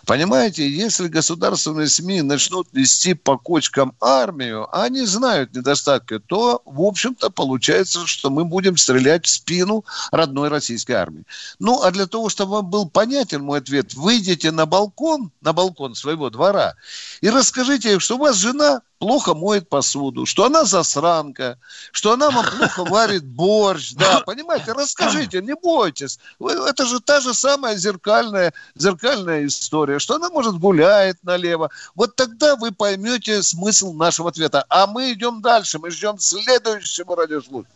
Понимаете, 0.05 0.69
если 0.69 1.07
государственные 1.07 1.87
СМИ 1.87 2.23
начнут 2.23 2.67
нести 2.73 3.15
по 3.15 3.39
кочкам 3.39 3.95
армию, 4.01 4.67
а 4.73 4.83
они 4.83 5.07
знают 5.07 5.55
недостатки, 5.55 6.19
то, 6.19 6.63
в 6.65 6.83
общем-то, 6.83 7.31
получается, 7.31 8.05
что 8.09 8.31
мы 8.31 8.45
будем 8.45 8.77
стрелять 8.77 9.27
в 9.27 9.29
спину 9.29 9.85
родной 10.11 10.49
российской 10.49 10.95
армии. 10.95 11.23
Ну, 11.61 11.81
а 11.83 11.93
для 11.93 12.07
того, 12.07 12.31
чтобы 12.31 12.55
вам 12.55 12.67
был 12.67 12.89
понятен 12.89 13.45
мой 13.45 13.61
ответ, 13.61 13.95
выйдите 13.95 14.51
на 14.51 14.67
балкон, 14.67 15.31
на 15.41 15.53
балкон 15.53 15.95
своего 15.95 16.31
двора 16.31 16.75
и 17.21 17.31
расскажите, 17.31 17.76
скажите, 17.77 18.01
что 18.01 18.17
у 18.17 18.19
вас 18.19 18.37
жена 18.37 18.83
плохо 18.99 19.35
моет 19.35 19.69
посуду, 19.69 20.27
что 20.27 20.45
она 20.45 20.65
засранка, 20.65 21.59
что 21.93 22.13
она 22.13 22.31
вам 22.31 22.45
плохо 22.57 22.85
варит 22.91 23.25
борщ, 23.25 23.93
да, 23.93 24.21
понимаете, 24.27 24.73
расскажите, 24.73 25.43
не 25.43 25.55
бойтесь. 25.55 26.19
Это 26.41 26.87
же 26.87 27.01
та 27.01 27.21
же 27.21 27.35
самая 27.35 27.77
зеркальная, 27.77 28.53
зеркальная 28.75 29.47
история, 29.47 29.99
что 29.99 30.17
она, 30.17 30.29
может, 30.31 30.59
гуляет 30.59 31.23
налево. 31.23 31.71
Вот 31.95 32.17
тогда 32.17 32.57
вы 32.57 32.73
поймете 32.73 33.43
смысл 33.43 33.93
нашего 33.93 34.31
ответа. 34.31 34.65
А 34.69 34.87
мы 34.87 35.13
идем 35.13 35.43
дальше, 35.43 35.79
мы 35.79 35.91
ждем 35.91 36.19
следующего 36.19 37.17
радиослушателя. 37.17 37.75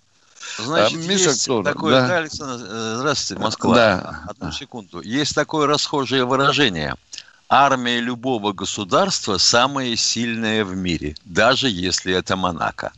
Значит, 0.58 0.98
а, 0.98 1.06
Миша 1.06 1.30
есть 1.30 1.46
тоже. 1.46 1.64
такое, 1.64 2.00
да. 2.00 2.16
Александр, 2.16 2.66
э, 2.66 2.94
здравствуйте, 2.96 3.42
Москва. 3.42 3.74
Да. 3.74 4.22
Одну 4.26 4.50
секунду. 4.50 5.02
Есть 5.02 5.34
такое 5.34 5.66
расхожее 5.66 6.24
выражение– 6.24 6.94
армия 7.50 7.98
любого 7.98 8.52
государства 8.52 9.36
самая 9.36 9.96
сильная 9.96 10.64
в 10.64 10.76
мире, 10.76 11.16
даже 11.24 11.68
если 11.68 12.14
это 12.14 12.36
Монако. 12.36 12.92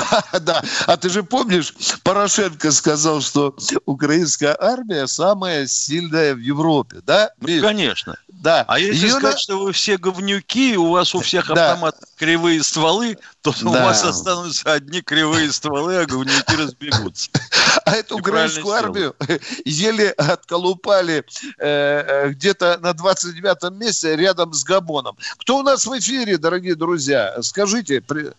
Да, 0.00 0.24
да. 0.40 0.62
А 0.86 0.96
ты 0.96 1.08
же 1.08 1.22
помнишь, 1.22 1.74
Порошенко 2.02 2.72
сказал, 2.72 3.20
что 3.20 3.54
украинская 3.86 4.56
армия 4.58 5.06
самая 5.06 5.66
сильная 5.66 6.34
в 6.34 6.38
Европе, 6.38 7.00
да? 7.06 7.30
Ну, 7.40 7.60
конечно. 7.60 8.16
да. 8.28 8.64
А 8.68 8.78
если 8.78 9.06
Ее 9.06 9.12
сказать, 9.18 9.38
что 9.38 9.58
вы 9.58 9.72
все 9.72 9.96
говнюки, 9.98 10.76
у 10.76 10.90
вас 10.90 11.14
у 11.14 11.20
всех 11.20 11.48
Да. 11.48 11.72
автомат 11.72 11.96
кривые 12.16 12.62
стволы, 12.62 13.18
то 13.42 13.50
у 13.62 13.72
Да. 13.72 13.84
вас 13.84 14.04
останутся 14.04 14.72
одни 14.72 15.00
кривые 15.02 15.52
стволы, 15.52 15.96
а 15.96 16.06
говнюки 16.06 16.56
разбегутся. 16.56 17.30
А 17.84 17.90
эту 17.96 18.16
украинскую 18.18 18.72
армию 18.72 19.14
еле 19.66 20.10
отколупали 20.10 21.24
э, 21.58 21.64
э, 21.66 22.28
где-то 22.30 22.78
на 22.80 22.92
29-м 22.92 23.78
месте 23.78 24.16
рядом 24.16 24.54
с 24.54 24.64
Габоном. 24.64 25.16
Кто 25.38 25.58
у 25.58 25.62
нас 25.62 25.84
в 25.86 25.98
эфире, 25.98 26.38
дорогие 26.38 26.76
друзья? 26.76 27.36
Скажите. 27.42 28.00
при- 28.00 28.32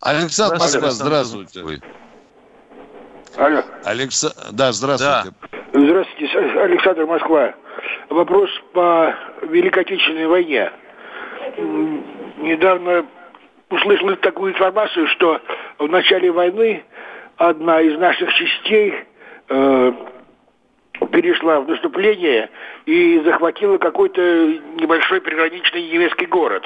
Александр 0.00 0.58
Москва, 0.58 0.90
здравствуйте. 0.90 1.62
Алло. 3.36 3.62
Алекса... 3.84 4.32
Да, 4.52 4.72
здравствуйте. 4.72 5.36
Здравствуйте, 5.72 6.38
Александр 6.60 7.06
Москва. 7.06 7.54
Вопрос 8.08 8.50
по 8.72 9.14
Великой 9.42 9.82
Отечественной 9.82 10.26
войне. 10.26 10.70
Недавно 12.38 13.06
услышал 13.70 14.14
такую 14.16 14.52
информацию, 14.52 15.06
что 15.08 15.40
в 15.78 15.88
начале 15.88 16.30
войны 16.30 16.84
одна 17.36 17.80
из 17.80 17.98
наших 17.98 18.32
частей 18.34 18.94
э, 19.48 19.92
перешла 21.10 21.60
в 21.60 21.68
наступление 21.68 22.48
и 22.86 23.20
захватила 23.24 23.78
какой-то 23.78 24.20
небольшой 24.76 25.20
приграничный 25.20 25.90
немецкий 25.90 26.26
город. 26.26 26.64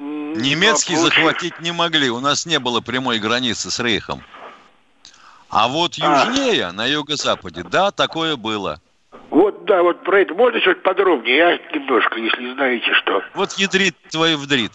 Немецкий 0.00 0.94
а 0.94 0.96
получив- 0.96 1.14
захватить 1.14 1.60
не 1.60 1.72
могли, 1.72 2.08
у 2.08 2.20
нас 2.20 2.46
не 2.46 2.58
было 2.58 2.80
прямой 2.80 3.18
границы 3.18 3.70
с 3.70 3.78
Рейхом. 3.80 4.22
А 5.50 5.68
вот 5.68 5.98
А. 6.00 6.24
южнее, 6.26 6.72
на 6.72 6.86
юго-западе, 6.86 7.64
да, 7.64 7.90
такое 7.90 8.36
было. 8.36 8.80
Вот, 9.28 9.64
да, 9.66 9.82
вот 9.82 10.02
про 10.02 10.20
это 10.20 10.32
можно 10.34 10.58
чуть 10.60 10.82
подробнее, 10.82 11.36
я 11.36 11.58
немножко, 11.74 12.18
если 12.18 12.54
знаете, 12.54 12.92
что. 12.94 13.22
Вот 13.34 13.52
ядрит 13.54 13.94
твой 14.10 14.36
вдрит. 14.36 14.72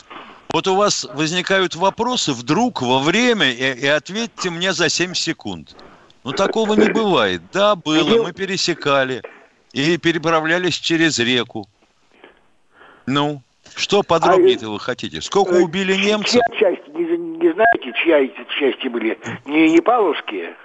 Вот 0.50 0.68
у 0.68 0.76
вас 0.76 1.08
возникают 1.16 1.76
вопросы 1.76 2.32
вдруг 2.32 2.82
во 2.82 3.00
время, 3.00 3.52
и, 3.52 3.80
и 3.80 3.88
ответьте 3.88 4.52
мне 4.52 4.74
за 4.74 4.90
7 4.90 5.14
секунд. 5.16 5.76
Ну, 6.24 6.34
такого 6.34 6.76
не 6.76 6.90
бывает. 6.90 7.42
Да, 7.52 7.76
было, 7.76 8.24
мы 8.24 8.32
пересекали 8.32 9.24
и 9.74 9.98
переправлялись 9.98 10.76
через 10.76 11.20
реку. 11.20 11.68
Ну, 13.06 13.42
что 13.76 14.04
подробнее-то 14.04 14.70
вы 14.70 14.80
хотите? 14.80 15.22
Сколько 15.22 15.54
убили 15.54 15.96
немцев? 15.96 16.42
Чья 16.58 16.60
часть, 16.60 16.88
не, 16.88 17.06
не 17.18 17.54
знаете, 17.54 17.94
чья 18.04 18.20
эти 18.20 18.46
части 18.60 18.88
были? 18.88 19.20
Не, 19.46 19.72
не 19.72 19.82
Павловские? 19.82 20.56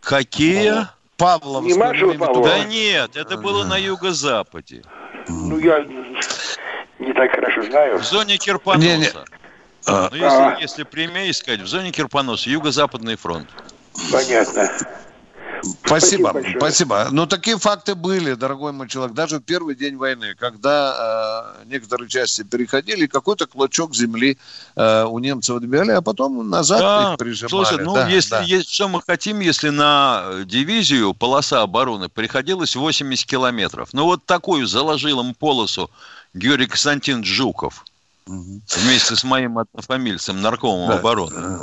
Какие? 0.00 0.88
Павловск. 1.16 1.68
Не 1.68 1.74
Маршал 1.74 2.14
Павлов? 2.14 2.44
Да 2.44 2.64
нет, 2.64 3.16
это 3.16 3.36
было 3.36 3.64
на 3.64 3.76
юго-западе. 3.76 4.82
Ну, 5.28 5.58
я 5.58 5.84
не 6.98 7.12
так 7.12 7.30
хорошо 7.30 7.62
знаю. 7.62 7.98
В 7.98 8.04
зоне 8.04 8.38
Кирпоноса. 8.38 8.86
Не-не. 8.86 9.08
А. 9.86 10.08
Ну, 10.10 10.16
если, 10.16 10.62
если 10.62 10.82
прямее 10.84 11.30
искать, 11.30 11.60
в 11.60 11.66
зоне 11.66 11.90
Кирпоноса, 11.90 12.50
юго-западный 12.50 13.16
фронт. 13.16 13.48
Понятно. 14.10 14.70
Спасибо, 15.84 16.32
большое. 16.32 16.56
спасибо. 16.58 17.08
Но 17.10 17.26
такие 17.26 17.58
факты 17.58 17.94
были, 17.94 18.34
дорогой 18.34 18.72
мой 18.72 18.88
человек, 18.88 19.14
даже 19.14 19.38
в 19.38 19.42
первый 19.42 19.74
день 19.74 19.96
войны, 19.96 20.34
когда 20.38 21.54
э, 21.62 21.64
некоторые 21.66 22.08
части 22.08 22.42
переходили, 22.42 23.06
какой-то 23.06 23.46
клочок 23.46 23.94
земли 23.94 24.38
э, 24.76 25.04
у 25.04 25.18
немцев 25.18 25.56
отбирали, 25.56 25.92
а 25.92 26.02
потом 26.02 26.48
назад 26.50 26.80
Да, 26.80 27.12
их 27.12 27.18
прижимали. 27.18 27.50
слушай, 27.50 27.84
ну 27.84 27.94
Да, 27.94 28.08
если 28.08 28.30
да. 28.30 28.42
есть, 28.42 28.70
что 28.72 28.88
мы 28.88 29.00
хотим, 29.06 29.40
если 29.40 29.68
на 29.70 30.42
дивизию 30.44 31.14
полоса 31.14 31.62
обороны 31.62 32.08
приходилось 32.08 32.74
80 32.76 33.26
километров. 33.26 33.90
Ну 33.92 34.04
вот 34.04 34.24
такую 34.26 34.66
заложил 34.66 35.20
им 35.20 35.34
полосу 35.34 35.90
Георгий 36.34 36.66
Константинович 36.66 37.26
Жуков 37.26 37.84
вместе 38.26 39.16
с 39.16 39.24
моим 39.24 39.58
однофамильцем, 39.58 40.40
наркомом 40.40 40.88
Да. 40.88 40.98
обороны. 40.98 41.58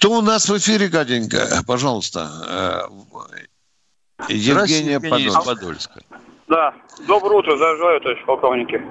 Кто 0.00 0.12
у 0.12 0.22
нас 0.22 0.48
в 0.48 0.56
эфире, 0.56 0.88
Катенька? 0.88 1.46
Пожалуйста. 1.66 2.26
Э, 2.48 4.32
Евгения 4.32 4.98
Подольская. 4.98 5.44
Подольска. 5.54 6.00
Да, 6.48 6.72
доброе 7.06 7.40
утро, 7.40 7.54
здравствуйте, 7.56 8.00
товарищ 8.00 8.24
полковники. 8.24 8.82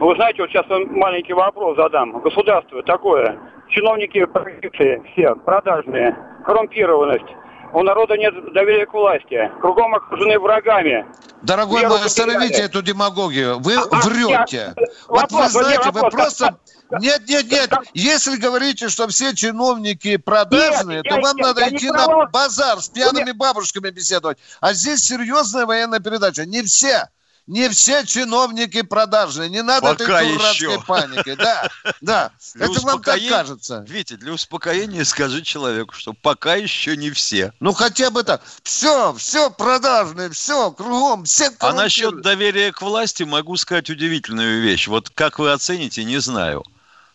Вы 0.00 0.14
знаете, 0.14 0.40
вот 0.40 0.50
сейчас 0.50 0.66
вам 0.68 0.90
маленький 0.98 1.34
вопрос 1.34 1.76
задам. 1.76 2.18
Государство 2.22 2.82
такое, 2.82 3.38
чиновники 3.68 4.24
полиции 4.24 5.02
все 5.12 5.34
продажные, 5.34 6.16
коррумпированность. 6.46 7.28
У 7.74 7.82
народа 7.82 8.16
нет 8.16 8.32
доверия 8.54 8.86
к 8.86 8.94
власти. 8.94 9.50
Кругом 9.60 9.94
окружены 9.94 10.38
врагами. 10.38 11.04
Дорогой 11.42 11.86
мой, 11.86 12.00
остановите 12.02 12.62
эту 12.62 12.80
демагогию. 12.80 13.58
Вы 13.58 13.74
А, 13.76 14.00
врете. 14.00 14.72
я- 14.76 14.86
Вот 15.08 15.30
вы 15.30 15.46
знаете, 15.48 15.90
вы 15.90 16.00
вопрос. 16.00 16.12
просто... 16.14 16.58
Нет, 17.00 17.28
нет, 17.28 17.50
нет. 17.50 17.72
Если 17.94 18.36
говорите, 18.36 18.88
что 18.88 19.08
все 19.08 19.34
чиновники 19.34 20.16
продажные, 20.16 20.98
Нет, 20.98 21.06
то 21.08 21.16
я- 21.16 21.20
вам 21.20 21.36
я- 21.36 21.46
надо 21.46 21.60
я 21.62 21.68
идти 21.70 21.90
на 21.90 22.26
базар 22.26 22.80
с 22.80 22.88
пьяными 22.88 23.32
бабушками 23.32 23.90
беседовать. 23.90 24.38
А 24.60 24.72
здесь 24.72 25.04
серьезная 25.04 25.66
военная 25.66 26.00
передача. 26.00 26.46
Не 26.46 26.62
все. 26.62 27.08
Не 27.46 27.70
все 27.70 28.04
чиновники 28.04 28.82
продажные. 28.82 29.48
Не 29.48 29.62
надо 29.62 29.94
Пока 29.94 30.20
этой 30.22 30.34
дурацкой 30.34 30.68
еще. 30.74 30.82
паники. 30.82 31.34
Да, 31.34 31.68
да. 32.02 32.30
Для 32.54 32.66
Это 32.66 32.80
вам 32.80 33.02
так 33.02 33.20
кажется. 33.26 33.86
Витя, 33.88 34.16
для 34.16 34.32
успокоения 34.34 35.02
скажи 35.04 35.40
человеку, 35.40 35.94
что 35.94 36.12
пока 36.12 36.56
еще 36.56 36.94
не 36.94 37.10
все. 37.10 37.54
Ну 37.60 37.72
хотя 37.72 38.10
бы 38.10 38.22
так. 38.22 38.42
Все, 38.62 39.14
все 39.14 39.50
продажные, 39.50 40.28
все, 40.28 40.70
кругом, 40.72 41.24
все 41.24 41.50
А 41.60 41.72
насчет 41.72 42.20
доверия 42.20 42.70
к 42.70 42.82
власти 42.82 43.22
могу 43.22 43.56
сказать 43.56 43.88
удивительную 43.88 44.60
вещь. 44.60 44.86
Вот 44.86 45.08
как 45.08 45.38
вы 45.38 45.50
оцените, 45.50 46.04
не 46.04 46.18
знаю. 46.18 46.64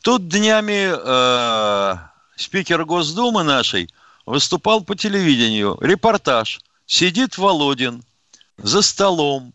Тут 0.03 0.27
днями 0.27 0.91
э, 0.93 1.97
спикер 2.35 2.83
Госдумы 2.83 3.43
нашей 3.43 3.89
выступал 4.25 4.81
по 4.81 4.95
телевидению. 4.95 5.77
Репортаж. 5.79 6.59
Сидит 6.85 7.37
Володин 7.37 8.03
за 8.57 8.81
столом 8.81 9.53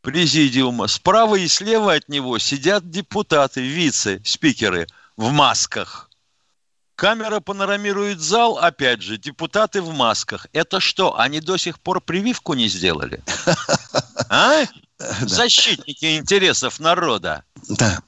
президиума. 0.00 0.86
Справа 0.86 1.34
и 1.34 1.48
слева 1.48 1.94
от 1.94 2.08
него 2.08 2.38
сидят 2.38 2.88
депутаты, 2.88 3.60
вице-спикеры 3.60 4.86
в 5.16 5.32
масках. 5.32 6.08
Камера 6.94 7.40
панорамирует 7.40 8.20
зал, 8.20 8.56
опять 8.56 9.02
же, 9.02 9.18
депутаты 9.18 9.82
в 9.82 9.92
масках. 9.92 10.46
Это 10.52 10.78
что, 10.78 11.18
они 11.18 11.40
до 11.40 11.56
сих 11.56 11.80
пор 11.80 12.00
прививку 12.00 12.54
не 12.54 12.68
сделали? 12.68 13.20
А? 14.30 14.64
Защитники 14.98 16.18
интересов 16.18 16.78
народа. 16.80 17.44
Да. 17.68 17.98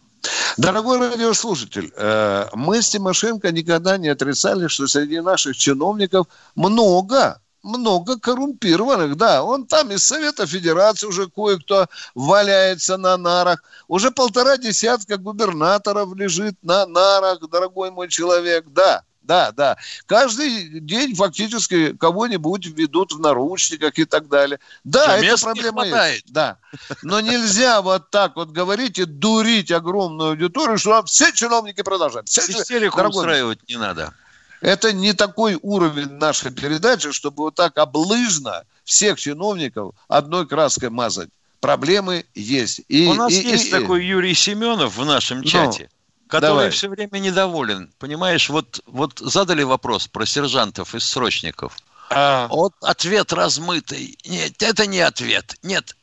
Дорогой 0.57 0.99
радиослушатель, 0.99 1.93
э, 1.97 2.47
мы 2.53 2.83
с 2.83 2.91
Тимошенко 2.91 3.51
никогда 3.53 3.97
не 3.97 4.09
отрицали, 4.09 4.69
что 4.69 4.87
среди 4.87 5.21
наших 5.21 5.57
чиновников 5.57 6.27
много, 6.55 7.41
много 7.63 8.19
коррумпированных. 8.19 9.17
Да, 9.17 9.43
он 9.43 9.67
там 9.67 9.91
из 9.91 10.05
Совета 10.05 10.47
Федерации 10.47 11.07
уже 11.07 11.29
кое-кто 11.29 11.87
валяется 12.15 12.97
на 12.97 13.17
нарах. 13.17 13.63
Уже 13.89 14.11
полтора 14.11 14.57
десятка 14.57 15.17
губернаторов 15.17 16.15
лежит 16.15 16.57
на 16.63 16.87
нарах, 16.87 17.41
дорогой 17.49 17.91
мой 17.91 18.09
человек. 18.09 18.67
Да, 18.69 19.03
да, 19.23 19.53
да. 19.53 19.77
Каждый 20.07 20.81
день 20.81 21.15
фактически 21.15 21.97
кого-нибудь 21.97 22.67
ведут 22.67 23.13
в 23.13 23.21
наручниках 23.21 23.99
и 23.99 24.05
так 24.05 24.29
далее. 24.29 24.59
Да, 24.85 25.19
Что, 25.19 25.53
не 25.53 25.61
проблема 25.63 25.85
есть. 26.09 26.33
Да. 26.33 26.57
Но 27.03 27.21
нельзя 27.21 27.83
вот 27.83 28.11
так 28.11 28.37
вот 28.37 28.51
говорить 28.51 28.99
и 28.99 29.05
дурить 29.05 29.71
огромную 29.71 30.31
аудиторию, 30.31 30.79
что 30.79 31.03
все 31.05 31.33
чиновники 31.33 31.83
продолжают. 31.83 32.29
Все 32.29 32.41
Истерику 32.43 32.97
Дорогой 32.97 33.19
устраивать 33.21 33.69
не 33.69 33.77
надо. 33.77 34.13
это 34.61 34.93
не 34.93 35.13
такой 35.13 35.59
уровень 35.63 36.11
нашей 36.19 36.51
передачи, 36.51 37.13
чтобы 37.13 37.45
вот 37.45 37.55
так 37.55 37.79
облыжно 37.79 38.65
всех 38.85 39.19
чиновников 39.21 39.95
одной 40.09 40.47
краской 40.49 40.91
мазать. 40.91 41.29
Проблемы 41.61 42.25
есть. 42.35 42.81
И, 42.89 43.07
У 43.07 43.15
нас 43.15 43.31
и- 43.33 43.43
есть 43.43 43.67
и- 43.67 43.71
такой 43.71 44.05
Юрий 44.05 44.35
Семенов 44.35 44.97
в 44.97 45.05
нашем 45.05 45.39
Ну, 45.39 45.45
чате, 45.45 45.91
который 46.31 46.51
давай. 46.51 46.71
все 46.71 46.89
время 46.89 47.19
недоволен. 47.19 47.93
Понимаешь, 47.99 48.49
вот, 48.49 48.81
вот 48.87 49.19
задали 49.19 49.65
вопрос 49.65 50.07
про 50.07 50.25
сержантов 50.25 50.95
и 50.95 51.01
срочников. 51.01 51.77
А. 52.09 52.47
Вот 52.49 52.73
ответ 52.81 53.33
размытый. 53.33 54.17
Нет, 54.25 54.63
это 54.63 54.87
не 54.87 55.01
ответ. 55.01 55.57
Нет. 55.63 55.97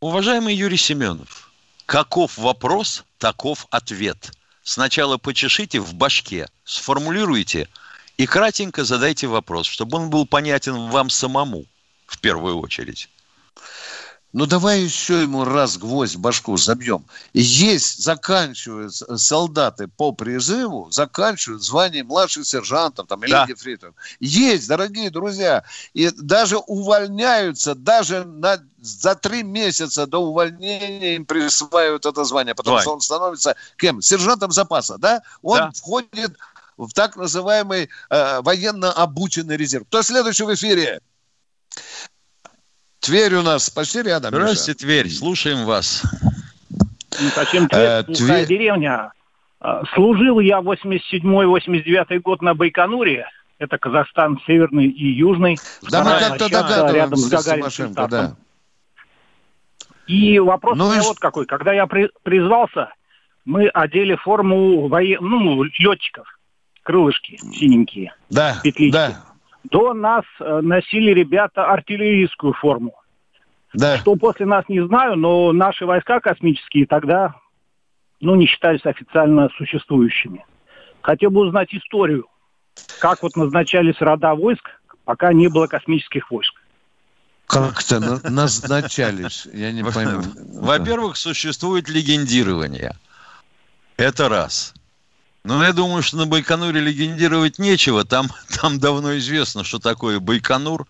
Уважаемый 0.00 0.54
Юрий 0.54 0.76
Семенов, 0.76 1.50
каков 1.86 2.38
вопрос, 2.38 3.04
таков 3.18 3.66
ответ. 3.70 4.32
Сначала 4.62 5.18
почешите 5.18 5.80
в 5.80 5.94
башке, 5.94 6.48
сформулируйте 6.64 7.68
и 8.16 8.26
кратенько 8.26 8.84
задайте 8.84 9.26
вопрос, 9.26 9.66
чтобы 9.66 9.98
он 9.98 10.10
был 10.10 10.26
понятен 10.26 10.90
вам 10.90 11.10
самому 11.10 11.64
в 12.06 12.18
первую 12.20 12.60
очередь. 12.60 13.08
Ну, 14.32 14.46
давай 14.46 14.80
еще 14.80 15.20
ему 15.20 15.44
раз 15.44 15.76
гвоздь 15.76 16.14
в 16.14 16.20
башку 16.20 16.56
забьем. 16.56 17.04
Есть, 17.34 18.02
заканчивают 18.02 18.94
солдаты 18.94 19.88
по 19.88 20.12
призыву, 20.12 20.90
заканчивают 20.90 21.62
звание 21.62 22.02
младших 22.02 22.46
сержантов 22.46 23.08
там, 23.08 23.22
или 23.24 23.30
да. 23.30 23.46
Есть, 24.20 24.68
дорогие 24.68 25.10
друзья. 25.10 25.64
И 25.92 26.08
даже 26.10 26.56
увольняются, 26.56 27.74
даже 27.74 28.24
на, 28.24 28.58
за 28.80 29.14
три 29.16 29.42
месяца 29.42 30.06
до 30.06 30.18
увольнения 30.18 31.16
им 31.16 31.26
присваивают 31.26 32.06
это 32.06 32.24
звание, 32.24 32.54
потому 32.54 32.76
Давай. 32.76 32.82
что 32.84 32.94
он 32.94 33.00
становится 33.02 33.54
кем? 33.76 34.00
Сержантом 34.00 34.50
запаса, 34.50 34.96
да? 34.96 35.22
Он 35.42 35.58
да. 35.58 35.70
входит 35.74 36.38
в 36.78 36.90
так 36.94 37.16
называемый 37.16 37.90
э, 38.08 38.40
военно 38.40 38.92
обученный 38.92 39.58
резерв. 39.58 39.86
Кто 39.88 40.00
следующий 40.00 40.44
в 40.44 40.54
эфире? 40.54 41.02
Тверь 43.02 43.34
у 43.34 43.42
нас 43.42 43.68
почти 43.68 44.00
рядом. 44.02 44.30
Здравствуйте, 44.30 44.70
Миша. 44.70 44.78
Тверь. 44.78 45.10
Слушаем 45.10 45.64
вас. 45.64 46.04
Ну, 46.70 47.28
зачем 47.34 47.68
Тверь? 47.68 47.82
Э, 47.82 48.02
Тверь... 48.04 48.46
деревня. 48.46 49.12
А, 49.58 49.82
служил 49.94 50.38
я 50.38 50.60
87-89 50.60 52.20
год 52.20 52.42
на 52.42 52.54
Байконуре. 52.54 53.26
Это 53.58 53.76
Казахстан 53.78 54.40
северный 54.46 54.86
и 54.86 55.06
южный. 55.06 55.58
Да, 55.90 56.04
мы 56.04 56.10
как-то 56.10 56.48
догадываемся. 56.48 56.94
Рядом 56.94 57.16
с 57.16 57.28
Гагаринским 57.28 57.92
да. 57.92 58.36
И 60.06 60.38
вопрос 60.38 60.78
ну, 60.78 61.00
вот 61.00 61.18
какой. 61.18 61.46
Когда 61.46 61.72
я 61.72 61.88
при, 61.88 62.08
призвался, 62.22 62.92
мы 63.44 63.66
одели 63.66 64.14
форму 64.14 64.86
воен... 64.86 65.18
ну, 65.20 65.64
летчиков. 65.64 66.38
Крылышки 66.84 67.36
синенькие. 67.52 68.14
Да, 68.30 68.60
петлички. 68.62 68.92
да 68.92 69.31
до 69.64 69.94
нас 69.94 70.24
э, 70.40 70.60
носили 70.62 71.12
ребята 71.12 71.66
артиллерийскую 71.66 72.52
форму. 72.54 72.94
Да. 73.74 73.96
Что 73.98 74.16
после 74.16 74.46
нас 74.46 74.64
не 74.68 74.84
знаю, 74.86 75.16
но 75.16 75.52
наши 75.52 75.86
войска 75.86 76.20
космические 76.20 76.86
тогда 76.86 77.34
ну, 78.20 78.34
не 78.34 78.46
считались 78.46 78.84
официально 78.84 79.48
существующими. 79.56 80.44
Хотел 81.00 81.30
бы 81.30 81.40
узнать 81.40 81.74
историю, 81.74 82.26
как 83.00 83.22
вот 83.22 83.34
назначались 83.36 84.00
рода 84.00 84.34
войск, 84.34 84.68
пока 85.04 85.32
не 85.32 85.48
было 85.48 85.66
космических 85.66 86.30
войск. 86.30 86.54
Как-то 87.46 88.00
назначались, 88.30 89.46
я 89.52 89.72
не 89.72 89.82
пойму. 89.82 90.22
Во-первых, 90.54 91.16
существует 91.16 91.88
легендирование. 91.88 92.96
Это 93.96 94.28
раз. 94.28 94.74
Ну, 95.44 95.60
я 95.62 95.72
думаю, 95.72 96.02
что 96.02 96.16
на 96.18 96.26
Байконуре 96.26 96.80
легендировать 96.80 97.58
нечего. 97.58 98.04
Там, 98.04 98.28
там 98.60 98.78
давно 98.78 99.16
известно, 99.18 99.64
что 99.64 99.78
такое 99.78 100.20
Байконур. 100.20 100.86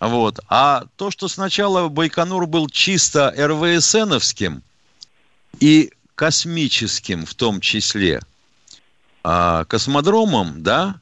Вот. 0.00 0.40
А 0.48 0.84
то, 0.96 1.10
что 1.10 1.28
сначала 1.28 1.88
Байконур 1.88 2.46
был 2.46 2.68
чисто 2.68 3.34
РВСНовским 3.36 4.62
и 5.58 5.90
космическим 6.14 7.24
в 7.24 7.34
том 7.34 7.60
числе, 7.60 8.20
а 9.24 9.64
космодромом, 9.64 10.62
да, 10.62 10.96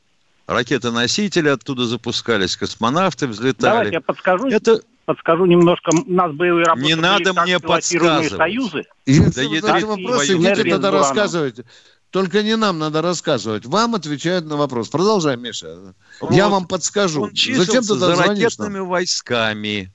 ракеты-носители 0.46 1.48
оттуда 1.48 1.86
запускались, 1.86 2.56
космонавты 2.56 3.26
взлетали. 3.26 3.70
Давайте 3.70 3.92
я 3.94 4.00
подскажу. 4.00 4.48
Это 4.48 4.80
подскажу 5.04 5.46
немножко. 5.46 5.90
У 5.94 6.12
нас 6.12 6.32
боевые 6.32 6.66
работы 6.66 6.86
Не 6.86 6.94
надо 6.94 7.32
мне 7.42 7.58
подсказывать. 7.58 8.36
Союзы. 8.36 8.84
И, 9.06 9.20
да, 9.20 9.80
да, 9.80 9.86
вопросы, 9.86 10.36
идите 10.36 10.64
тогда 10.64 10.90
рассказывайте. 10.90 11.64
Только 12.16 12.42
не 12.42 12.56
нам 12.56 12.78
надо 12.78 13.02
рассказывать. 13.02 13.66
Вам 13.66 13.94
отвечают 13.94 14.46
на 14.46 14.56
вопрос. 14.56 14.88
Продолжай, 14.88 15.36
Миша. 15.36 15.92
Вот. 16.22 16.32
Я 16.32 16.48
вам 16.48 16.66
подскажу. 16.66 17.24
Он 17.24 17.30
Зачем 17.34 17.84
ты 17.84 17.94
за 17.94 18.16
ракетными 18.16 18.78
нам? 18.78 18.88
войсками. 18.88 19.92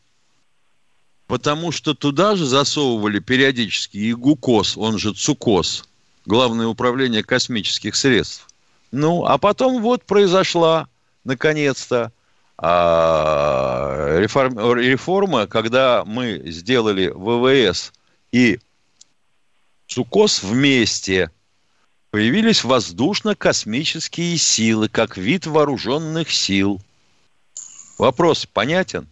Потому 1.26 1.72
что 1.72 1.96
туда 1.96 2.36
же 2.36 2.46
засовывали 2.46 3.18
периодически 3.18 3.98
и 3.98 4.14
ГУКОС, 4.14 4.78
он 4.78 5.00
же 5.00 5.16
ЦУКОС, 5.16 5.86
Главное 6.28 6.68
управление 6.68 7.24
космических 7.24 7.96
средств. 7.96 8.48
Ну, 8.92 9.26
а 9.26 9.40
потом 9.40 9.82
вот 9.82 10.04
произошла, 10.04 10.90
наконец-то, 11.24 12.12
а, 12.56 14.20
реформа, 14.20 15.48
когда 15.48 16.04
мы 16.06 16.40
сделали 16.46 17.12
ВВС 17.16 17.92
и 18.32 18.60
ЦУКОС 19.88 20.44
вместе– 20.44 21.32
Появились 22.12 22.66
воздушно-космические 22.66 24.38
силы, 24.38 24.90
как 24.90 25.16
вид 25.16 25.48
вооруженных 25.48 26.30
сил. 26.30 26.82
Вопрос 27.98 28.46
понятен? 28.46 29.08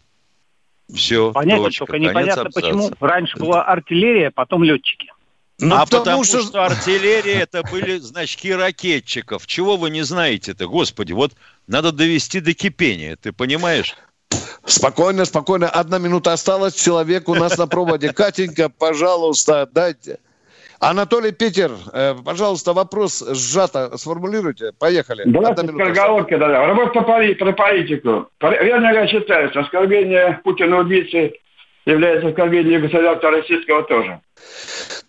Все. 0.94 1.32
Понятен, 1.32 1.64
точка, 1.64 1.86
только 1.86 2.00
непонятно, 2.00 2.52
почему 2.52 2.92
раньше 3.00 3.38
была 3.38 3.64
артиллерия, 3.64 4.32
потом 4.32 4.64
летчики. 4.64 5.12
Ну, 5.60 5.76
а 5.76 5.86
потому, 5.86 6.04
потому 6.04 6.24
что... 6.26 6.42
что 6.42 6.66
артиллерия 6.66 7.42
это 7.42 7.64
были 7.64 8.00
значки 8.00 8.54
ракетчиков. 8.54 9.48
Чего 9.48 9.78
вы 9.78 9.92
не 9.92 10.02
знаете-то, 10.02 10.68
господи? 10.68 11.14
Вот 11.14 11.34
надо 11.68 11.92
довести 11.92 12.42
до 12.42 12.54
кипения, 12.54 13.16
ты 13.16 13.32
понимаешь? 13.32 13.96
Спокойно, 14.66 15.26
спокойно. 15.26 15.70
Одна 15.70 16.00
минута 16.00 16.34
осталась. 16.34 16.76
Человек 16.76 17.30
у 17.30 17.36
нас 17.36 17.58
на 17.58 17.68
проводе. 17.68 18.12
Катенька, 18.14 18.70
пожалуйста, 18.70 19.70
дайте. 19.72 20.20
Анатолий 20.80 21.32
Питер, 21.32 21.72
э, 21.94 22.16
пожалуйста, 22.26 22.74
вопрос 22.74 23.24
сжато 23.34 23.98
сформулируйте. 23.98 24.72
Поехали. 24.80 25.24
Давайте 25.26 25.68
скороговорки, 25.68 26.38
да, 26.38 26.48
да. 26.48 26.68
Работа 26.68 27.02
про 27.02 27.54
политику. 27.54 28.28
Верно 28.42 28.94
я 28.94 29.08
считаю, 29.08 29.50
что 29.50 29.60
оскорбление 29.60 30.40
Путина 30.44 30.80
убийцы 30.80 31.34
является 31.90 32.30
оскорблением 32.30 32.82
государства 32.82 33.32
российского 33.32 33.84
тоже. 33.84 34.20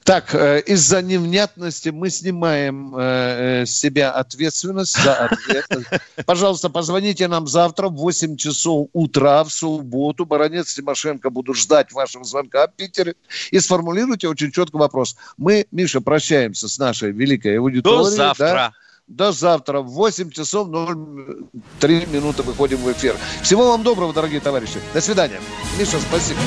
Так, 0.04 0.34
э, 0.34 0.62
из-за 0.66 1.02
невнятности 1.02 1.90
мы 1.90 2.10
снимаем 2.10 2.96
э, 2.96 3.62
э 3.62 3.66
с 3.66 3.76
себя 3.76 4.10
ответственность 4.10 5.00
за 5.00 5.14
ответ. 5.14 5.66
Пожалуйста, 6.26 6.70
позвоните 6.70 7.28
нам 7.28 7.46
завтра 7.46 7.88
в 7.88 7.96
8 7.96 8.36
часов 8.36 8.88
утра 8.92 9.44
в 9.44 9.52
субботу. 9.52 10.24
Баронец 10.24 10.74
Тимошенко 10.74 11.30
буду 11.30 11.54
ждать 11.54 11.92
вашего 11.92 12.24
звонка 12.24 12.66
в 12.66 12.74
Питере. 12.74 13.14
И 13.50 13.60
сформулируйте 13.60 14.28
очень 14.28 14.50
четко 14.50 14.78
вопрос. 14.78 15.16
Мы, 15.36 15.66
Миша, 15.70 16.00
прощаемся 16.00 16.66
с 16.66 16.78
нашей 16.78 17.12
великой 17.12 17.58
аудиторией. 17.58 18.04
До 18.04 18.10
завтра. 18.10 18.46
Да? 18.46 18.72
До 19.10 19.32
завтра 19.32 19.80
в 19.80 19.88
8 19.88 20.30
часов 20.30 20.68
03 21.80 22.06
минуты 22.12 22.44
выходим 22.44 22.78
в 22.78 22.92
эфир. 22.92 23.16
Всего 23.42 23.66
вам 23.66 23.82
доброго, 23.82 24.12
дорогие 24.12 24.40
товарищи. 24.40 24.78
До 24.94 25.00
свидания. 25.00 25.40
Миша, 25.76 25.98
спасибо. 25.98 26.38